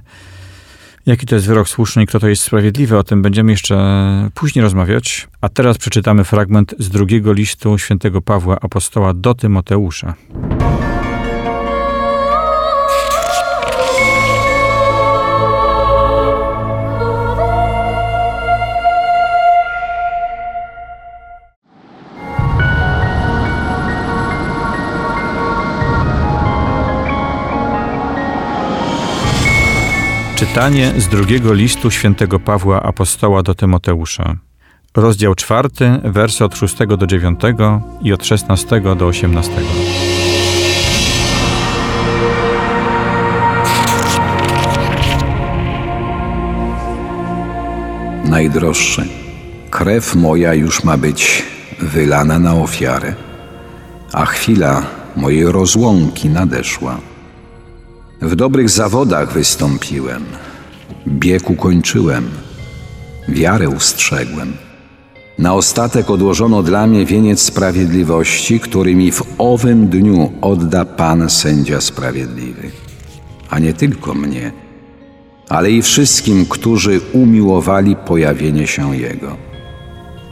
Jaki 1.06 1.26
to 1.26 1.36
jest 1.36 1.48
wyrok 1.48 1.70
słuszny 1.70 2.04
i 2.04 2.08
kto 2.08 2.20
to 2.20 2.28
jest 2.28 2.44
sprawiedliwy? 2.44 2.98
O 2.98 3.04
tym 3.04 3.22
będziemy 3.22 3.52
jeszcze 3.52 4.30
później 4.34 4.64
rozmawiać. 4.64 5.28
A 5.42 5.50
teraz 5.50 5.78
przeczytamy 5.78 6.24
fragment 6.24 6.76
z 6.80 6.90
drugiego 6.90 7.34
listu 7.34 7.78
świętego 7.78 8.22
Pawła 8.22 8.60
Apostoła 8.62 9.14
do 9.14 9.34
Tymoteusza. 9.34 10.14
Czytanie 30.54 30.94
z 30.98 31.08
drugiego 31.08 31.54
listu 31.54 31.92
świętego 31.92 32.40
Pawła 32.40 32.84
Apostoła 32.84 33.44
do 33.44 33.56
Tymoteusza. 33.56 34.36
Rozdział 34.96 35.36
czwarty, 35.36 36.00
wersy 36.04 36.46
od 36.46 36.56
6 36.56 36.76
do 36.98 37.08
9 37.08 37.40
i 38.02 38.14
od 38.14 38.26
16 38.26 38.82
do 38.82 39.08
18. 39.08 39.52
Najdroższy, 48.26 49.08
krew 49.70 50.16
moja 50.16 50.54
już 50.54 50.84
ma 50.84 50.98
być 50.98 51.44
wylana 51.80 52.40
na 52.40 52.56
ofiarę, 52.56 53.16
a 54.12 54.26
chwila 54.26 54.84
mojej 55.16 55.46
rozłąki 55.46 56.30
nadeszła. 56.30 56.98
W 58.22 58.36
dobrych 58.36 58.70
zawodach 58.70 59.34
wystąpiłem, 59.34 60.26
bieg 61.08 61.50
ukończyłem, 61.50 62.30
wiarę 63.30 63.70
ustrzegłem. 63.70 64.54
Na 65.40 65.54
ostatek 65.54 66.10
odłożono 66.10 66.64
dla 66.64 66.88
mnie 66.88 67.06
wieniec 67.06 67.42
sprawiedliwości, 67.42 68.60
który 68.60 68.96
mi 68.96 69.12
w 69.12 69.24
owym 69.38 69.88
dniu 69.88 70.32
odda 70.42 70.86
Pan 70.86 71.30
sędzia 71.30 71.82
sprawiedliwy. 71.82 72.72
A 73.50 73.60
nie 73.60 73.74
tylko 73.74 74.14
mnie, 74.14 74.52
ale 75.50 75.72
i 75.72 75.82
wszystkim, 75.82 76.46
którzy 76.46 77.02
umiłowali 77.14 77.96
pojawienie 77.96 78.68
się 78.68 78.98
Jego. 78.98 79.38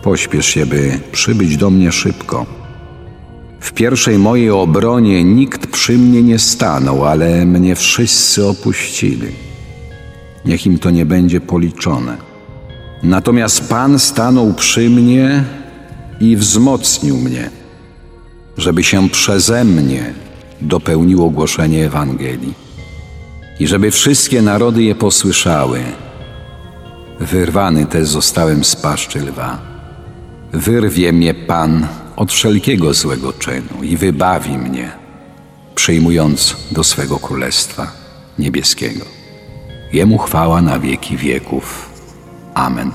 Pośpiesz 0.04 0.46
się, 0.46 0.66
by 0.66 1.00
przybyć 1.12 1.58
do 1.58 1.70
mnie 1.70 1.92
szybko 1.92 2.62
w 3.62 3.74
pierwszej 3.74 4.18
mojej 4.18 4.50
obronie 4.50 5.24
nikt 5.24 5.68
przy 5.68 5.98
mnie 5.98 6.24
nie 6.24 6.40
stanął, 6.40 7.06
ale 7.06 7.46
mnie 7.46 7.76
wszyscy 7.76 8.48
opuścili. 8.48 9.28
Niech 10.46 10.66
im 10.66 10.80
to 10.80 10.90
nie 10.90 11.06
będzie 11.06 11.42
policzone. 11.42 12.18
Natomiast 13.04 13.70
Pan 13.70 14.00
stanął 14.00 14.54
przy 14.54 14.90
mnie 14.90 15.44
i 16.20 16.38
wzmocnił 16.38 17.18
mnie, 17.18 17.50
żeby 18.58 18.84
się 18.84 19.10
przeze 19.10 19.64
mnie 19.64 20.14
dopełniło 20.62 21.30
głoszenie 21.30 21.86
Ewangelii 21.86 22.54
i 23.60 23.68
żeby 23.68 23.92
wszystkie 23.92 24.42
narody 24.42 24.84
je 24.84 24.96
posłyszały. 24.96 25.84
Wyrwany 27.20 27.86
też 27.86 28.08
zostałem 28.08 28.64
z 28.64 28.76
paszczy 28.76 29.20
lwa. 29.20 29.62
Wyrwie 30.54 31.14
mnie 31.14 31.34
Pan 31.34 31.88
od 32.16 32.32
wszelkiego 32.32 32.94
złego 32.94 33.34
czynu 33.34 33.84
i 33.84 33.98
wybawi 33.98 34.58
mnie, 34.58 34.92
przyjmując 35.76 36.56
do 36.72 36.84
swego 36.84 37.20
królestwa 37.20 37.92
niebieskiego. 38.40 39.21
Jemu 39.94 40.18
chwała 40.18 40.62
na 40.62 40.80
wieki 40.80 41.18
wieków. 41.18 41.90
Amen. 42.54 42.92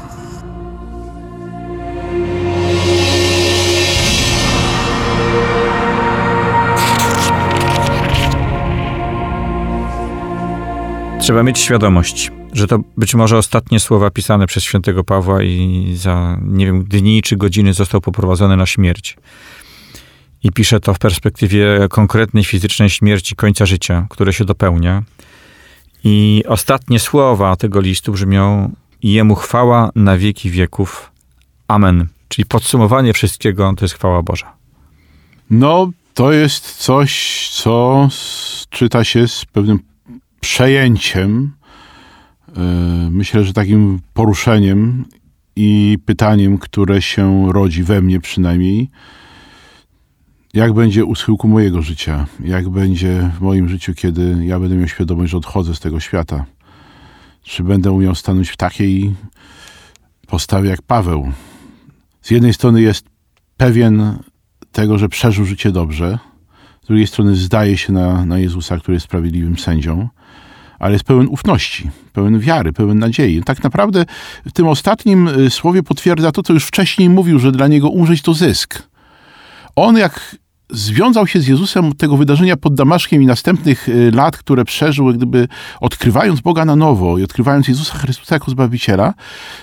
Trzeba 11.21 11.43
mieć 11.43 11.59
świadomość, 11.59 12.31
że 12.53 12.67
to 12.67 12.79
być 12.97 13.15
może 13.15 13.39
ostatnie 13.39 13.81
słowa 13.81 14.11
pisane 14.11 14.47
przez 14.47 14.65
świętego 14.65 15.05
Pawła 15.05 15.43
i 15.43 15.93
za, 15.97 16.39
nie 16.43 16.67
wiem, 16.67 16.85
dni 16.85 17.23
czy 17.23 17.37
godziny 17.37 17.75
został 17.75 18.01
poprowadzony 18.01 18.57
na 18.57 18.67
śmierć. 18.67 19.17
I 20.43 20.53
pisze 20.53 20.81
to 20.81 20.95
w 20.95 20.99
perspektywie 20.99 21.89
konkretnej 21.91 22.45
fizycznej 22.45 22.91
śmierci 22.91 23.37
końca 23.37 23.67
życia, 23.67 24.07
które 24.11 24.33
się 24.33 24.45
dopełnia. 24.45 25.03
I 26.09 26.43
ostatnie 26.49 26.99
słowa 26.99 27.57
tego 27.57 27.81
listu 27.81 28.13
brzmią: 28.13 28.73
Jemu 29.03 29.35
chwała 29.35 29.91
na 29.95 30.17
wieki 30.17 30.51
wieków. 30.51 31.13
Amen. 31.69 32.07
Czyli 32.29 32.47
podsumowanie 32.47 33.13
wszystkiego 33.13 33.73
to 33.77 33.85
jest 33.85 33.95
chwała 33.95 34.23
Boża. 34.23 34.57
No, 35.51 35.91
to 36.15 36.33
jest 36.33 36.77
coś, 36.77 37.49
co 37.53 38.09
czyta 38.71 39.05
się 39.05 39.29
z 39.29 39.45
pewnym 39.45 39.79
przejęciem, 40.41 41.53
e, 42.57 42.61
myślę, 43.11 43.45
że 43.45 43.53
takim 43.53 44.01
poruszeniem 44.15 45.05
i 45.57 45.99
pytaniem, 46.07 46.59
które 46.59 47.03
się 47.03 47.53
rodzi 47.53 47.83
we 47.83 48.03
mnie 48.03 48.21
przynajmniej, 48.21 48.91
jak 50.57 50.73
będzie 50.73 51.05
u 51.05 51.15
schyłku 51.15 51.49
mojego 51.49 51.83
życia, 51.83 52.27
jak 52.45 52.69
będzie 52.69 53.31
w 53.39 53.41
moim 53.41 53.69
życiu, 53.69 53.95
kiedy 53.95 54.37
ja 54.47 54.61
będę 54.61 54.77
miał 54.77 54.89
świadomość, 54.89 55.31
że 55.31 55.37
odchodzę 55.37 55.75
z 55.75 55.81
tego 55.81 56.01
świata. 56.01 56.45
Czy 57.43 57.65
będę 57.65 57.93
umiał 57.93 58.15
stanąć 58.15 58.49
w 58.51 58.57
takiej 58.57 59.15
postawie 60.27 60.71
jak 60.71 60.83
Paweł. 60.83 61.33
Z 62.23 62.31
jednej 62.31 62.55
strony 62.55 62.83
jest 62.83 63.07
pewien 63.57 64.19
tego, 64.73 64.99
że 64.99 65.09
przeżył 65.09 65.45
życie 65.45 65.73
dobrze, 65.73 66.19
z 66.83 66.87
drugiej 66.87 67.07
strony 67.07 67.37
zdaje 67.37 67.79
się 67.79 67.93
na, 67.93 68.27
na 68.27 68.39
Jezusa, 68.39 68.79
który 68.79 68.95
jest 68.95 69.07
sprawiedliwym 69.07 69.59
sędzią, 69.59 70.09
ale 70.79 70.93
jest 70.93 71.05
pełen 71.05 71.29
ufności, 71.29 71.91
pełen 72.13 72.41
wiary, 72.41 72.73
pełen 72.73 72.99
nadziei. 72.99 73.43
Tak 73.43 73.63
naprawdę 73.63 74.07
w 74.47 74.53
tym 74.53 74.69
ostatnim 74.69 75.29
y, 75.29 75.51
słowie 75.51 75.83
potwierdza 75.83 76.33
to, 76.33 76.43
co 76.43 76.53
już 76.53 76.65
wcześniej 76.65 77.09
mówił, 77.09 77.39
że 77.39 77.53
dla 77.53 77.69
niego 77.69 77.89
umrzeć 77.89 78.23
to 78.23 78.35
zysk. 78.35 78.83
On 79.77 79.97
jak 79.97 80.37
związał 80.71 81.27
się 81.27 81.41
z 81.41 81.47
Jezusem 81.47 81.93
tego 81.93 82.17
wydarzenia 82.17 82.57
pod 82.57 82.75
Damaszkiem 82.75 83.23
i 83.23 83.27
następnych 83.27 83.89
y, 83.89 84.11
lat, 84.15 84.37
które 84.37 84.65
przeżył, 84.65 85.13
gdyby 85.15 85.49
odkrywając 85.81 86.41
Boga 86.41 86.65
na 86.65 86.77
nowo 86.77 87.19
i 87.19 87.25
odkrywając 87.25 87.69
Jezusa 87.69 87.99
Chrystusa 87.99 88.35
jako 88.35 88.51
Zbawiciela, 88.51 89.15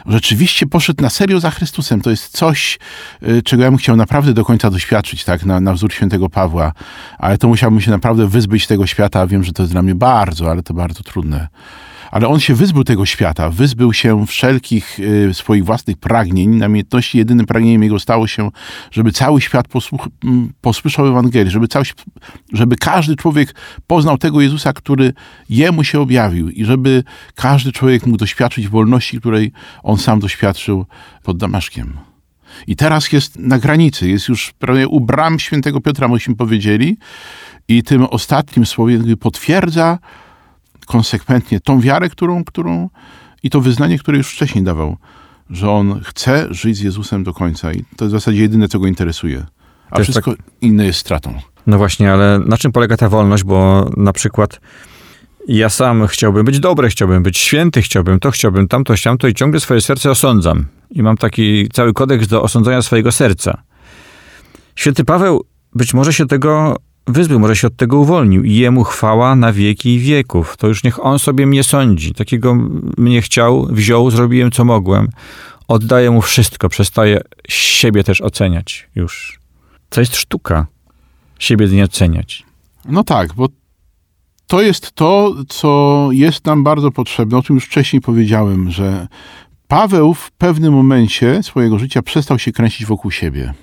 rzeczywiście 0.05 0.65
poszedł 0.65 1.03
na 1.03 1.09
serio 1.09 1.39
za 1.39 1.51
Chrystusem. 1.51 2.01
To 2.01 2.09
jest 2.09 2.37
coś, 2.37 2.79
y, 3.23 3.41
czego 3.41 3.63
ja 3.63 3.69
bym 3.69 3.77
chciał 3.77 3.95
naprawdę 3.95 4.33
do 4.33 4.45
końca 4.45 4.69
doświadczyć, 4.69 5.23
tak, 5.23 5.45
na, 5.45 5.59
na 5.59 5.73
wzór 5.73 5.93
świętego 5.93 6.29
Pawła. 6.29 6.71
Ale 7.17 7.37
to 7.37 7.47
musiałbym 7.47 7.81
się 7.81 7.91
naprawdę 7.91 8.27
wyzbyć 8.27 8.67
tego 8.67 8.87
świata. 8.87 9.27
Wiem, 9.27 9.43
że 9.43 9.53
to 9.53 9.63
jest 9.63 9.73
dla 9.73 9.81
mnie 9.81 9.95
bardzo, 9.95 10.51
ale 10.51 10.63
to 10.63 10.73
bardzo 10.73 11.03
trudne 11.03 11.47
ale 12.13 12.27
on 12.27 12.39
się 12.39 12.55
wyzbył 12.55 12.83
tego 12.83 13.05
świata, 13.05 13.49
wyzbył 13.49 13.93
się 13.93 14.27
wszelkich 14.27 14.99
y, 14.99 15.33
swoich 15.33 15.65
własnych 15.65 15.97
pragnień, 15.97 16.49
namiętności. 16.49 17.17
Jedynym 17.17 17.45
pragnieniem 17.45 17.83
jego 17.83 17.99
stało 17.99 18.27
się, 18.27 18.49
żeby 18.91 19.11
cały 19.11 19.41
świat 19.41 19.67
posłuch, 19.67 20.07
posłyszał 20.61 21.07
Ewangelię, 21.07 21.51
żeby, 21.51 21.67
cały, 21.67 21.85
żeby 22.53 22.75
każdy 22.75 23.15
człowiek 23.15 23.55
poznał 23.87 24.17
tego 24.17 24.41
Jezusa, 24.41 24.73
który 24.73 25.13
jemu 25.49 25.83
się 25.83 25.99
objawił 25.99 26.49
i 26.49 26.65
żeby 26.65 27.03
każdy 27.35 27.71
człowiek 27.71 28.05
mógł 28.05 28.17
doświadczyć 28.17 28.67
wolności, 28.67 29.19
której 29.19 29.51
on 29.83 29.97
sam 29.97 30.19
doświadczył 30.19 30.85
pod 31.23 31.37
Damaszkiem. 31.37 31.97
I 32.67 32.75
teraz 32.75 33.11
jest 33.11 33.39
na 33.39 33.59
granicy, 33.59 34.09
jest 34.09 34.29
już 34.29 34.53
prawie 34.59 34.87
u 34.87 34.99
bram 34.99 35.39
świętego 35.39 35.81
Piotra, 35.81 36.07
myśmy 36.07 36.35
powiedzieli, 36.35 36.97
i 37.67 37.83
tym 37.83 38.03
ostatnim 38.05 38.65
słowem 38.65 39.17
potwierdza 39.17 39.99
konsekwentnie 40.93 41.59
tą 41.59 41.81
wiarę, 41.81 42.09
którą, 42.09 42.43
którą 42.43 42.89
i 43.43 43.49
to 43.49 43.61
wyznanie, 43.61 43.99
które 43.99 44.17
już 44.17 44.29
wcześniej 44.29 44.63
dawał, 44.63 44.97
że 45.49 45.71
on 45.71 46.01
chce 46.03 46.47
żyć 46.51 46.77
z 46.77 46.81
Jezusem 46.81 47.23
do 47.23 47.33
końca 47.33 47.73
i 47.73 47.83
to 47.95 48.05
jest 48.05 48.15
w 48.15 48.19
zasadzie 48.19 48.41
jedyne, 48.41 48.67
co 48.67 48.79
go 48.79 48.87
interesuje. 48.87 49.45
A 49.89 49.95
Też 49.95 50.05
wszystko 50.05 50.33
inne 50.61 50.85
jest 50.85 50.99
stratą. 50.99 51.33
No 51.67 51.77
właśnie, 51.77 52.13
ale 52.13 52.39
na 52.39 52.57
czym 52.57 52.71
polega 52.71 52.97
ta 52.97 53.09
wolność? 53.09 53.43
Bo 53.43 53.89
na 53.97 54.13
przykład 54.13 54.59
ja 55.47 55.69
sam 55.69 56.07
chciałbym 56.07 56.45
być 56.45 56.59
dobry, 56.59 56.89
chciałbym 56.89 57.23
być 57.23 57.37
święty, 57.37 57.81
chciałbym 57.81 58.19
to, 58.19 58.31
chciałbym 58.31 58.67
tamto, 58.67 58.93
to 59.19 59.27
i 59.27 59.33
ciągle 59.33 59.59
swoje 59.59 59.81
serce 59.81 60.11
osądzam. 60.11 60.65
I 60.91 61.03
mam 61.03 61.17
taki 61.17 61.69
cały 61.73 61.93
kodeks 61.93 62.27
do 62.27 62.41
osądzania 62.41 62.81
swojego 62.81 63.11
serca. 63.11 63.63
Święty 64.75 65.05
Paweł 65.05 65.45
być 65.75 65.93
może 65.93 66.13
się 66.13 66.25
tego 66.27 66.77
wyzbył, 67.07 67.39
może 67.39 67.55
się 67.55 67.67
od 67.67 67.75
tego 67.75 67.99
uwolnił. 67.99 68.43
I 68.43 68.55
jemu 68.55 68.83
chwała 68.83 69.35
na 69.35 69.53
wieki 69.53 69.99
wieków. 69.99 70.57
To 70.57 70.67
już 70.67 70.83
niech 70.83 71.05
on 71.05 71.19
sobie 71.19 71.45
mnie 71.45 71.63
sądzi. 71.63 72.13
Takiego 72.13 72.55
mnie 72.97 73.21
chciał, 73.21 73.67
wziął, 73.71 74.11
zrobiłem 74.11 74.51
co 74.51 74.65
mogłem. 74.65 75.09
Oddaję 75.67 76.11
mu 76.11 76.21
wszystko, 76.21 76.69
przestaję 76.69 77.21
siebie 77.49 78.03
też 78.03 78.21
oceniać 78.21 78.89
już. 78.95 79.39
To 79.89 80.01
jest 80.01 80.15
sztuka. 80.15 80.67
Siebie 81.39 81.67
nie 81.67 81.83
oceniać. 81.83 82.43
No 82.85 83.03
tak, 83.03 83.33
bo 83.33 83.47
to 84.47 84.61
jest 84.61 84.91
to, 84.91 85.35
co 85.49 86.09
jest 86.11 86.45
nam 86.45 86.63
bardzo 86.63 86.91
potrzebne, 86.91 87.37
o 87.37 87.43
czym 87.43 87.55
już 87.55 87.65
wcześniej 87.65 88.01
powiedziałem, 88.01 88.71
że 88.71 89.07
Paweł 89.67 90.13
w 90.13 90.31
pewnym 90.31 90.73
momencie 90.73 91.43
swojego 91.43 91.79
życia 91.79 92.01
przestał 92.01 92.39
się 92.39 92.51
kręcić 92.51 92.85
wokół 92.85 93.11
siebie 93.11 93.53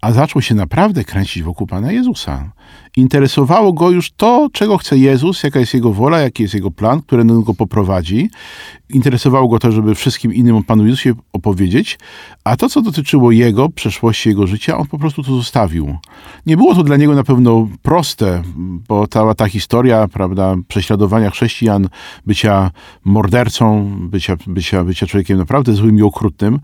a 0.00 0.12
zaczął 0.12 0.42
się 0.42 0.54
naprawdę 0.54 1.04
kręcić 1.04 1.42
wokół 1.42 1.66
Pana 1.66 1.92
Jezusa. 1.92 2.52
Interesowało 2.96 3.72
go 3.72 3.90
już 3.90 4.10
to, 4.10 4.48
czego 4.52 4.78
chce 4.78 4.98
Jezus, 4.98 5.42
jaka 5.42 5.60
jest 5.60 5.74
Jego 5.74 5.92
wola, 5.92 6.20
jaki 6.20 6.42
jest 6.42 6.54
Jego 6.54 6.70
plan, 6.70 7.02
który 7.02 7.24
go 7.24 7.54
poprowadzi. 7.54 8.30
Interesowało 8.88 9.48
go 9.48 9.58
to, 9.58 9.72
żeby 9.72 9.94
wszystkim 9.94 10.34
innym 10.34 10.56
o 10.56 10.62
Panu 10.62 10.84
Jezusie 10.84 11.14
opowiedzieć, 11.32 11.98
a 12.44 12.56
to, 12.56 12.68
co 12.68 12.82
dotyczyło 12.82 13.30
Jego, 13.30 13.68
przeszłości 13.68 14.28
Jego 14.28 14.46
życia, 14.46 14.78
on 14.78 14.86
po 14.86 14.98
prostu 14.98 15.22
to 15.22 15.34
zostawił. 15.34 15.96
Nie 16.46 16.56
było 16.56 16.74
to 16.74 16.82
dla 16.82 16.96
niego 16.96 17.14
na 17.14 17.24
pewno 17.24 17.68
proste, 17.82 18.42
bo 18.88 19.06
cała 19.06 19.34
ta 19.34 19.48
historia, 19.48 20.08
prawda, 20.08 20.56
prześladowania 20.68 21.30
chrześcijan, 21.30 21.88
bycia 22.26 22.70
mordercą, 23.04 23.90
bycia, 24.00 24.36
bycia, 24.46 24.84
bycia 24.84 25.06
człowiekiem 25.06 25.38
naprawdę 25.38 25.72
złym 25.72 25.98
i 25.98 26.02
okrutnym, 26.02 26.60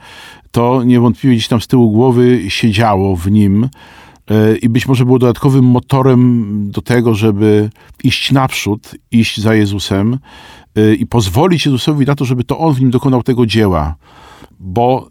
to 0.51 0.85
niewątpliwie 0.85 1.37
gdzieś 1.37 1.49
tam 1.49 1.61
z 1.61 1.67
tyłu 1.67 1.91
głowy 1.91 2.41
siedziało 2.49 3.17
w 3.27 3.31
nim 3.31 3.69
e, 4.31 4.57
i 4.57 4.69
być 4.69 4.89
może 4.89 5.05
było 5.05 5.19
dodatkowym 5.19 5.65
motorem 5.65 6.71
do 6.71 6.83
tego, 6.83 7.15
żeby 7.15 7.71
iść 8.05 8.33
naprzód, 8.33 8.91
iść 9.11 9.41
za 9.41 9.55
Jezusem 9.55 10.19
e, 10.75 10.95
i 10.95 11.07
pozwolić 11.07 11.67
Jezusowi 11.67 12.07
na 12.07 12.15
to, 12.15 12.25
żeby 12.25 12.45
to 12.45 12.59
On 12.59 12.75
w 12.75 12.81
nim 12.81 12.91
dokonał 12.91 13.23
tego 13.23 13.47
dzieła. 13.47 13.97
Bo 14.61 15.11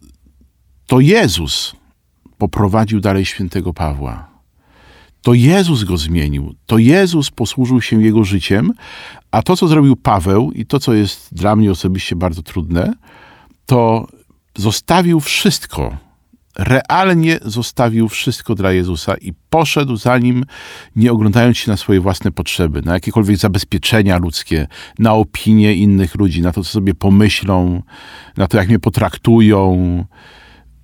to 0.88 1.00
Jezus 1.00 1.75
poprowadził 2.38 3.00
dalej 3.00 3.25
świętego 3.25 3.74
Pawła. 3.74 4.36
To 5.22 5.34
Jezus 5.34 5.84
go 5.84 5.98
zmienił. 5.98 6.55
To 6.65 6.77
Jezus 6.77 7.31
posłużył 7.31 7.81
się 7.81 8.03
jego 8.03 8.24
życiem, 8.24 8.74
a 9.31 9.41
to, 9.41 9.55
co 9.55 9.67
zrobił 9.67 9.95
Paweł 9.95 10.51
i 10.51 10.65
to, 10.65 10.79
co 10.79 10.93
jest 10.93 11.34
dla 11.34 11.55
mnie 11.55 11.72
osobiście 11.72 12.15
bardzo 12.15 12.43
trudne, 12.43 12.93
to 13.65 14.07
zostawił 14.57 15.19
wszystko, 15.19 15.98
realnie 16.55 17.39
zostawił 17.41 18.09
wszystko 18.09 18.55
dla 18.55 18.71
Jezusa 18.71 19.15
i 19.17 19.33
poszedł 19.50 19.95
za 19.95 20.17
nim, 20.17 20.45
nie 20.95 21.12
oglądając 21.12 21.57
się 21.57 21.71
na 21.71 21.77
swoje 21.77 22.01
własne 22.01 22.31
potrzeby, 22.31 22.81
na 22.81 22.93
jakiekolwiek 22.93 23.38
zabezpieczenia 23.38 24.17
ludzkie, 24.17 24.67
na 25.00 25.13
opinie 25.13 25.74
innych 25.74 26.15
ludzi, 26.15 26.41
na 26.41 26.51
to, 26.51 26.63
co 26.63 26.69
sobie 26.69 26.93
pomyślą, 26.93 27.81
na 28.38 28.47
to, 28.47 28.57
jak 28.57 28.67
mnie 28.67 28.79
potraktują. 28.79 30.05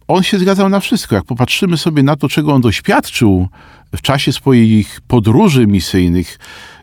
On 0.07 0.23
się 0.23 0.39
zgadzał 0.39 0.69
na 0.69 0.79
wszystko. 0.79 1.15
Jak 1.15 1.25
popatrzymy 1.25 1.77
sobie 1.77 2.03
na 2.03 2.15
to, 2.15 2.29
czego 2.29 2.53
on 2.53 2.61
doświadczył 2.61 3.47
w 3.95 4.01
czasie 4.01 4.33
swoich 4.33 5.01
podróży 5.07 5.67
misyjnych 5.67 6.39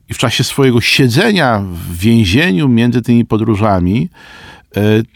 i 0.08 0.14
w 0.14 0.18
czasie 0.18 0.44
swojego 0.44 0.80
siedzenia 0.80 1.62
w 1.72 1.96
więzieniu 1.96 2.68
między 2.68 3.02
tymi 3.02 3.24
podróżami, 3.24 4.08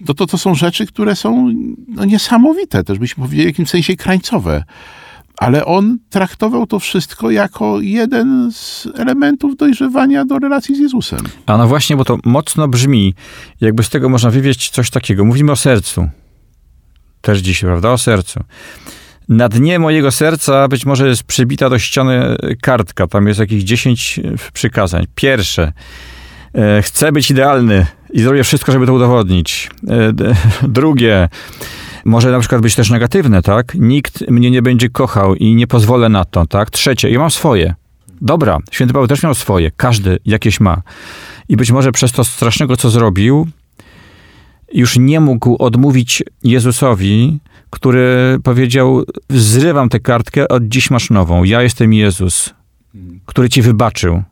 no 0.09 0.15
to 0.15 0.27
to 0.27 0.39
są 0.39 0.55
rzeczy, 0.55 0.87
które 0.87 1.17
są 1.17 1.53
no, 1.89 2.05
niesamowite, 2.05 2.85
też 2.85 2.99
byśmy 2.99 3.25
powiedzieli 3.25 3.45
w 3.45 3.53
jakimś 3.53 3.71
sensie 3.71 3.97
krańcowe. 3.97 4.65
Ale 5.39 5.65
on 5.65 5.99
traktował 6.11 6.67
to 6.67 6.79
wszystko 6.79 7.31
jako 7.31 7.81
jeden 7.81 8.53
z 8.53 8.89
elementów 8.99 9.57
dojrzewania 9.57 10.25
do 10.25 10.39
relacji 10.39 10.77
z 10.77 10.79
Jezusem. 10.79 11.21
A 11.47 11.57
no 11.57 11.69
właśnie, 11.69 11.97
bo 11.97 12.05
to 12.05 12.19
mocno 12.25 12.69
brzmi, 12.69 13.15
jakby 13.61 13.83
z 13.83 13.89
tego 13.89 14.09
można 14.09 14.31
wywieźć 14.31 14.71
coś 14.71 14.91
takiego. 14.91 15.25
Mówimy 15.25 15.53
o 15.53 15.57
sercu. 15.57 16.09
Też 17.21 17.39
dzisiaj, 17.39 17.69
prawda? 17.69 17.91
O 17.91 17.99
sercu. 17.99 18.41
Na 19.29 19.49
dnie 19.49 19.79
mojego 19.79 20.13
serca 20.13 20.69
być 20.69 20.87
może 20.87 21.09
jest 21.09 21.23
przybita 21.23 21.71
do 21.71 21.79
ściany 21.79 22.37
kartka. 22.63 23.07
Tam 23.07 23.27
jest 23.27 23.41
jakieś 23.41 23.63
10 23.63 24.21
przykazań. 24.53 25.07
Pierwsze. 25.15 25.73
E, 26.55 26.83
chcę 26.83 27.13
być 27.13 27.31
idealny 27.31 27.87
i 28.13 28.21
zrobię 28.21 28.45
wszystko, 28.45 28.73
żeby 28.73 28.87
to 28.87 28.95
udowodnić. 28.95 29.71
E, 29.89 30.13
drugie, 30.69 31.29
może 32.05 32.31
na 32.31 32.41
przykład 32.41 32.63
być 32.63 32.75
też 32.75 32.91
negatywne, 32.91 33.43
tak? 33.43 33.75
Nikt 33.75 34.31
mnie 34.31 34.51
nie 34.51 34.63
będzie 34.63 34.91
kochał 34.91 35.35
i 35.35 35.55
nie 35.55 35.67
pozwolę 35.67 36.09
na 36.09 36.25
to, 36.25 36.47
tak? 36.47 36.71
Trzecie, 36.71 37.11
ja 37.11 37.19
mam 37.19 37.31
swoje. 37.31 37.75
Dobra, 38.21 38.59
święty 38.71 38.95
Paweł 38.95 39.09
też 39.09 39.23
miał 39.23 39.35
swoje, 39.35 39.71
każdy 39.71 40.19
jakieś 40.25 40.61
ma. 40.61 40.83
I 41.49 41.57
być 41.57 41.71
może 41.71 41.93
przez 41.93 42.13
to 42.13 42.25
strasznego, 42.25 42.77
co 42.77 42.91
zrobił, 42.91 43.49
już 44.73 44.99
nie 44.99 45.21
mógł 45.21 45.57
odmówić 45.63 46.23
Jezusowi, 46.45 47.39
który 47.71 48.39
powiedział: 48.45 49.05
Zrywam 49.31 49.89
tę 49.89 50.01
kartkę, 50.01 50.49
od 50.49 50.65
dziś 50.65 50.91
masz 50.91 51.11
nową. 51.11 51.45
Ja 51.45 51.63
jestem 51.63 51.93
Jezus, 51.93 52.55
który 53.27 53.49
ci 53.49 53.63
wybaczył, 53.63 54.23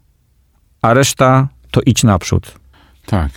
a 0.83 0.95
reszta 0.95 1.49
to 1.71 1.81
idź 1.87 2.03
naprzód. 2.03 2.59
Tak. 3.07 3.31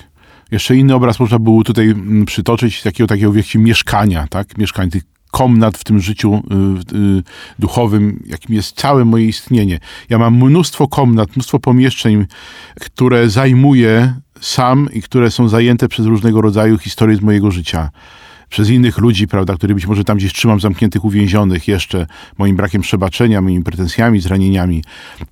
Jeszcze 0.54 0.76
inny 0.76 0.96
obraz 0.96 1.20
można 1.20 1.39
było 1.39 1.63
tutaj 1.63 1.89
mm, 1.89 2.26
przytoczyć, 2.26 2.82
takiego, 2.82 3.08
takiego 3.08 3.32
wielkiego 3.32 3.66
mieszkania, 3.66 4.28
tak? 4.30 4.58
Mieszkań 4.58 4.89
tych 4.89 5.04
komnat 5.32 5.78
w 5.78 5.84
tym 5.84 6.00
życiu 6.00 6.44
y, 6.94 6.98
y, 6.98 7.24
duchowym, 7.60 8.24
jakim 8.26 8.56
jest 8.56 8.76
całe 8.76 9.06
moje 9.06 9.26
istnienie. 9.26 9.80
Ja 10.10 10.18
mam 10.18 10.36
mnóstwo 10.36 10.88
komnat, 10.88 11.36
mnóstwo 11.36 11.60
pomieszczeń, 11.60 12.26
które 12.82 13.30
zajmuję 13.30 14.16
sam 14.42 14.89
i 14.94 15.02
które 15.02 15.32
są 15.32 15.48
zajęte 15.48 15.88
przez 15.88 16.06
różnego 16.06 16.42
rodzaju 16.42 16.78
historie 16.78 17.18
z 17.18 17.22
mojego 17.22 17.52
życia 17.52 17.89
przez 18.54 18.70
innych 18.70 18.98
ludzi, 18.98 19.28
prawda, 19.28 19.56
który 19.56 19.76
być 19.76 19.88
może 19.88 20.04
tam 20.04 20.18
gdzieś 20.18 20.34
trzymam 20.34 20.60
zamkniętych, 20.60 21.06
uwięzionych 21.06 21.68
jeszcze 21.68 22.08
moim 22.38 22.56
brakiem 22.56 22.82
przebaczenia, 22.82 23.42
moimi 23.42 23.63
pretensjami, 23.63 24.20
zranieniami. 24.22 24.84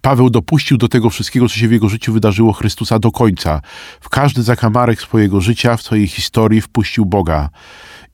Paweł 0.01 0.29
dopuścił 0.29 0.77
do 0.77 0.87
tego 0.87 1.09
wszystkiego, 1.09 1.49
co 1.49 1.55
się 1.55 1.67
w 1.67 1.71
jego 1.71 1.89
życiu 1.89 2.13
wydarzyło 2.13 2.53
Chrystusa 2.53 2.99
do 2.99 3.11
końca. 3.11 3.61
W 3.99 4.09
każdy 4.09 4.43
zakamarek 4.43 5.01
swojego 5.01 5.41
życia, 5.41 5.77
w 5.77 5.81
swojej 5.81 6.07
historii 6.07 6.61
wpuścił 6.61 7.05
Boga 7.05 7.49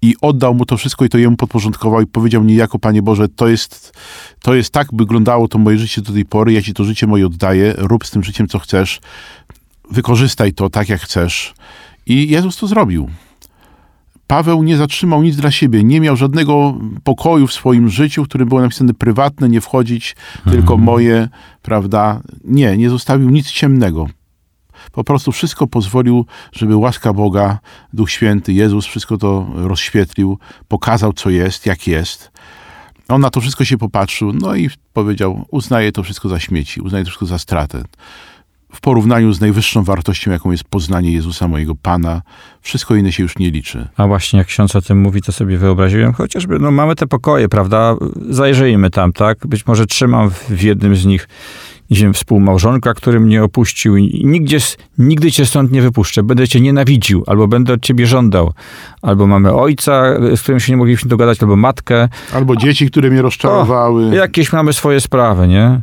i 0.02 0.16
oddał 0.22 0.54
mu 0.54 0.66
to 0.66 0.78
wszystko 0.78 1.06
i 1.06 1.10
to 1.10 1.18
jemu 1.18 1.38
podporządkował 1.38 2.02
i 2.02 2.08
powiedział 2.08 2.44
niejako, 2.44 2.80
Panie 2.80 3.02
Boże, 3.02 3.30
to 3.30 3.48
jest, 3.48 3.98
to 4.42 4.56
jest 4.56 4.74
tak 4.74 4.88
wyglądało 4.94 5.48
to 5.48 5.58
moje 5.58 5.78
życie 5.78 6.02
do 6.02 6.14
tej 6.14 6.26
pory, 6.26 6.54
ja 6.54 6.62
Ci 6.62 6.74
to 6.74 6.84
życie 6.84 7.08
moje 7.08 7.26
oddaję, 7.26 7.74
rób 7.78 8.06
z 8.06 8.12
tym 8.12 8.24
życiem, 8.24 8.48
co 8.48 8.60
chcesz, 8.60 9.00
wykorzystaj 9.92 10.54
to 10.54 10.70
tak, 10.70 10.90
jak 10.90 11.02
chcesz. 11.02 11.54
I 12.06 12.30
Jezus 12.30 12.58
to 12.58 12.68
zrobił. 12.68 13.10
Paweł 14.28 14.64
nie 14.64 14.78
zatrzymał 14.78 15.24
nic 15.24 15.36
dla 15.36 15.52
siebie, 15.52 15.84
nie 15.84 16.02
miał 16.02 16.16
żadnego 16.16 16.80
pokoju 17.04 17.48
w 17.48 17.54
swoim 17.54 17.90
życiu, 17.90 18.24
w 18.24 18.28
którym 18.28 18.50
było 18.50 18.62
napisane 18.62 18.94
prywatne, 18.94 19.50
nie 19.50 19.62
wchodzić, 19.62 20.16
mhm. 20.38 20.58
tylko 20.58 20.78
moje, 20.78 21.30
prawda? 21.62 22.22
Nie, 22.44 22.78
nie 22.78 22.90
zostawił 22.90 23.30
nic 23.30 23.52
ciemnego. 23.52 24.08
Po 24.92 25.04
prostu 25.04 25.32
wszystko 25.32 25.68
pozwolił, 25.68 26.26
żeby 26.52 26.76
łaska 26.76 27.14
Boga, 27.14 27.60
Duch 27.94 28.12
Święty, 28.12 28.54
Jezus 28.54 28.86
wszystko 28.86 29.18
to 29.18 29.48
rozświetlił, 29.56 30.38
pokazał, 30.68 31.14
co 31.14 31.30
jest, 31.30 31.66
jak 31.66 31.88
jest. 31.88 32.32
On 33.08 33.22
na 33.22 33.30
to 33.30 33.42
wszystko 33.42 33.66
się 33.66 33.78
popatrzył, 33.78 34.34
no 34.34 34.56
i 34.56 34.70
powiedział: 34.94 35.46
Uznaję 35.52 35.92
to 35.92 36.04
wszystko 36.04 36.30
za 36.30 36.40
śmieci, 36.40 36.82
uznaję 36.82 37.04
to 37.04 37.10
wszystko 37.10 37.26
za 37.26 37.40
stratę. 37.40 37.84
W 38.72 38.82
porównaniu 38.82 39.34
z 39.34 39.42
najwyższą 39.42 39.84
wartością, 39.84 40.32
jaką 40.32 40.52
jest 40.52 40.64
poznanie 40.64 41.12
Jezusa, 41.12 41.48
mojego 41.48 41.76
Pana. 41.76 42.22
Wszystko 42.62 42.96
inne 42.96 43.12
się 43.12 43.24
już 43.24 43.38
nie 43.38 43.52
liczy. 43.52 43.88
A 43.98 44.08
właśnie 44.08 44.40
jak 44.40 44.48
ksiądz 44.48 44.76
o 44.76 44.82
tym 44.82 45.02
mówi, 45.02 45.22
to 45.22 45.32
sobie 45.32 45.58
wyobraziłem, 45.58 46.14
chociażby, 46.14 46.60
no 46.60 46.72
mamy 46.72 46.96
te 46.96 47.08
pokoje, 47.08 47.50
prawda? 47.50 47.96
Zajrzyjmy 48.30 48.90
tam, 48.90 49.14
tak? 49.14 49.48
Być 49.48 49.68
może 49.68 49.86
trzymam 49.86 50.30
w 50.50 50.62
jednym 50.64 50.96
z 50.96 51.06
nich 51.06 51.28
nie 51.90 51.98
wiem, 51.98 52.14
współmałżonka, 52.14 52.94
który 52.94 53.20
mnie 53.20 53.44
opuścił 53.44 53.98
i 53.98 54.22
nigdzie, 54.26 54.58
nigdy 54.98 55.32
cię 55.32 55.46
stąd 55.46 55.72
nie 55.72 55.82
wypuszczę. 55.82 56.24
Będę 56.24 56.48
cię 56.48 56.62
nienawidził, 56.62 57.24
albo 57.28 57.48
będę 57.48 57.74
od 57.74 57.82
ciebie 57.82 58.08
żądał. 58.08 58.54
Albo 59.02 59.28
mamy 59.28 59.54
ojca, 59.54 60.04
z 60.36 60.42
którym 60.42 60.60
się 60.60 60.74
nie 60.74 60.78
mogliśmy 60.78 61.10
dogadać, 61.10 61.42
albo 61.42 61.56
matkę. 61.56 62.10
Albo 62.34 62.56
dzieci, 62.56 62.92
które 62.92 63.10
mnie 63.10 63.22
rozczarowały. 63.22 64.10
O, 64.10 64.14
jakieś 64.14 64.54
mamy 64.54 64.74
swoje 64.74 65.02
sprawy, 65.02 65.48
nie? 65.48 65.82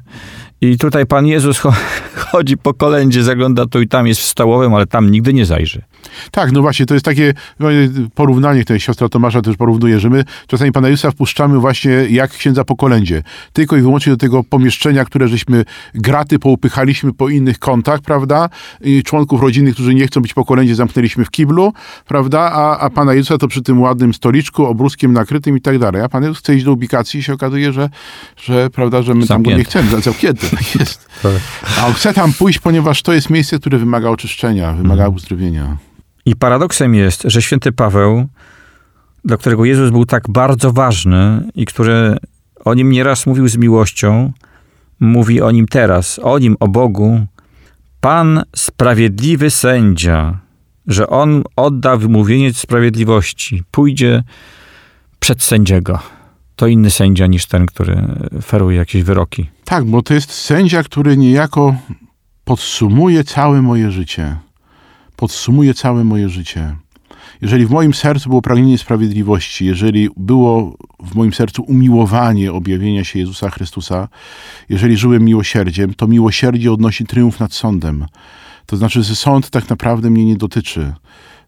I 0.60 0.78
tutaj 0.78 1.06
Pan 1.06 1.26
Jezus 1.26 1.58
chodzi 2.30 2.56
po 2.56 2.74
kolędzie, 2.74 3.22
zagląda 3.22 3.66
tu 3.66 3.80
i 3.80 3.88
tam, 3.88 4.06
jest 4.06 4.20
w 4.20 4.24
stołowym, 4.24 4.74
ale 4.74 4.86
tam 4.86 5.10
nigdy 5.10 5.34
nie 5.34 5.46
zajrzy. 5.46 5.82
Tak, 6.30 6.52
no 6.52 6.62
właśnie, 6.62 6.86
to 6.86 6.94
jest 6.94 7.04
takie 7.04 7.34
no, 7.60 7.68
porównanie, 8.14 8.64
które 8.64 8.80
siostra 8.80 9.08
Tomasza 9.08 9.42
też 9.42 9.56
porównuje, 9.56 10.00
że 10.00 10.10
my 10.10 10.24
czasami 10.46 10.72
Pana 10.72 10.88
Jezusa 10.88 11.10
wpuszczamy 11.10 11.58
właśnie 11.58 11.90
jak 11.90 12.30
księdza 12.30 12.64
po 12.64 12.76
kolędzie. 12.76 13.22
Tylko 13.52 13.76
i 13.76 13.80
wyłącznie 13.80 14.12
do 14.12 14.16
tego 14.16 14.44
pomieszczenia, 14.44 15.04
które 15.04 15.28
żeśmy 15.28 15.64
graty 15.94 16.38
poupychaliśmy 16.38 17.12
po 17.12 17.28
innych 17.28 17.58
kątach, 17.58 18.00
prawda? 18.00 18.48
I 18.80 19.02
członków 19.02 19.42
rodziny, 19.42 19.72
którzy 19.72 19.94
nie 19.94 20.06
chcą 20.06 20.20
być 20.20 20.34
po 20.34 20.44
kolędzie, 20.44 20.74
zamknęliśmy 20.74 21.24
w 21.24 21.30
kiblu, 21.30 21.72
prawda? 22.06 22.40
A, 22.40 22.78
a 22.78 22.90
Pana 22.90 23.14
Jezusa 23.14 23.38
to 23.38 23.48
przy 23.48 23.62
tym 23.62 23.80
ładnym 23.80 24.14
stoliczku, 24.14 24.66
obruskiem 24.66 25.12
nakrytym 25.12 25.56
i 25.56 25.60
tak 25.60 25.78
dalej. 25.78 26.02
A 26.02 26.08
Pan 26.08 26.22
Jezus 26.22 26.38
chce 26.38 26.54
iść 26.54 26.64
do 26.64 26.72
ubikacji 26.72 27.20
i 27.20 27.22
się 27.22 27.32
okazuje, 27.32 27.72
że, 27.72 27.90
że 28.36 28.70
prawda, 28.70 29.02
że 29.02 29.14
my 29.14 29.26
tam 29.26 29.42
go 29.42 29.50
nie 29.50 29.64
chcemy. 29.64 30.02
Zamknięty 30.02 30.50
tak 30.50 30.74
jest. 30.74 31.08
A 31.80 31.86
on 31.86 31.92
chce 31.92 32.14
tam 32.14 32.32
pójść, 32.32 32.58
ponieważ 32.58 33.02
to 33.02 33.12
jest 33.12 33.30
miejsce, 33.30 33.58
które 33.58 33.78
wymaga 33.78 34.08
oczyszczenia, 34.08 34.72
wymaga 34.72 35.02
mhm. 35.02 35.14
uzdrowienia. 35.14 35.76
I 36.26 36.36
paradoksem 36.36 36.94
jest, 36.94 37.22
że 37.24 37.42
święty 37.42 37.72
Paweł, 37.72 38.28
dla 39.24 39.36
którego 39.36 39.64
Jezus 39.64 39.90
był 39.90 40.04
tak 40.06 40.24
bardzo 40.28 40.72
ważny 40.72 41.50
i 41.54 41.64
który 41.64 42.16
o 42.64 42.74
nim 42.74 42.92
nieraz 42.92 43.26
mówił 43.26 43.48
z 43.48 43.56
miłością, 43.56 44.32
mówi 45.00 45.42
o 45.42 45.50
nim 45.50 45.68
teraz, 45.68 46.20
o 46.22 46.38
nim, 46.38 46.56
o 46.60 46.68
Bogu, 46.68 47.26
Pan 48.00 48.42
sprawiedliwy 48.56 49.50
sędzia, 49.50 50.38
że 50.86 51.06
on 51.06 51.42
odda 51.56 51.96
wymówienie 51.96 52.52
sprawiedliwości, 52.52 53.62
pójdzie 53.70 54.22
przed 55.20 55.42
sędziego. 55.42 55.98
To 56.56 56.66
inny 56.66 56.90
sędzia 56.90 57.26
niż 57.26 57.46
ten, 57.46 57.66
który 57.66 58.06
feruje 58.42 58.78
jakieś 58.78 59.02
wyroki. 59.02 59.50
Tak, 59.64 59.84
bo 59.84 60.02
to 60.02 60.14
jest 60.14 60.32
sędzia, 60.32 60.82
który 60.82 61.16
niejako 61.16 61.76
podsumuje 62.44 63.24
całe 63.24 63.62
moje 63.62 63.90
życie 63.90 64.36
podsumuje 65.16 65.74
całe 65.74 66.04
moje 66.04 66.28
życie. 66.28 66.76
Jeżeli 67.42 67.66
w 67.66 67.70
moim 67.70 67.94
sercu 67.94 68.28
było 68.28 68.42
pragnienie 68.42 68.78
sprawiedliwości, 68.78 69.66
jeżeli 69.66 70.08
było 70.16 70.76
w 71.00 71.14
moim 71.14 71.32
sercu 71.32 71.62
umiłowanie 71.62 72.52
objawienia 72.52 73.04
się 73.04 73.18
Jezusa 73.18 73.50
Chrystusa, 73.50 74.08
jeżeli 74.68 74.96
żyłem 74.96 75.24
miłosierdziem, 75.24 75.94
to 75.94 76.06
miłosierdzie 76.06 76.72
odnosi 76.72 77.06
triumf 77.06 77.40
nad 77.40 77.52
sądem. 77.52 78.06
To 78.66 78.76
znaczy, 78.76 79.02
że 79.02 79.16
sąd 79.16 79.50
tak 79.50 79.68
naprawdę 79.68 80.10
mnie 80.10 80.24
nie 80.24 80.36
dotyczy. 80.36 80.92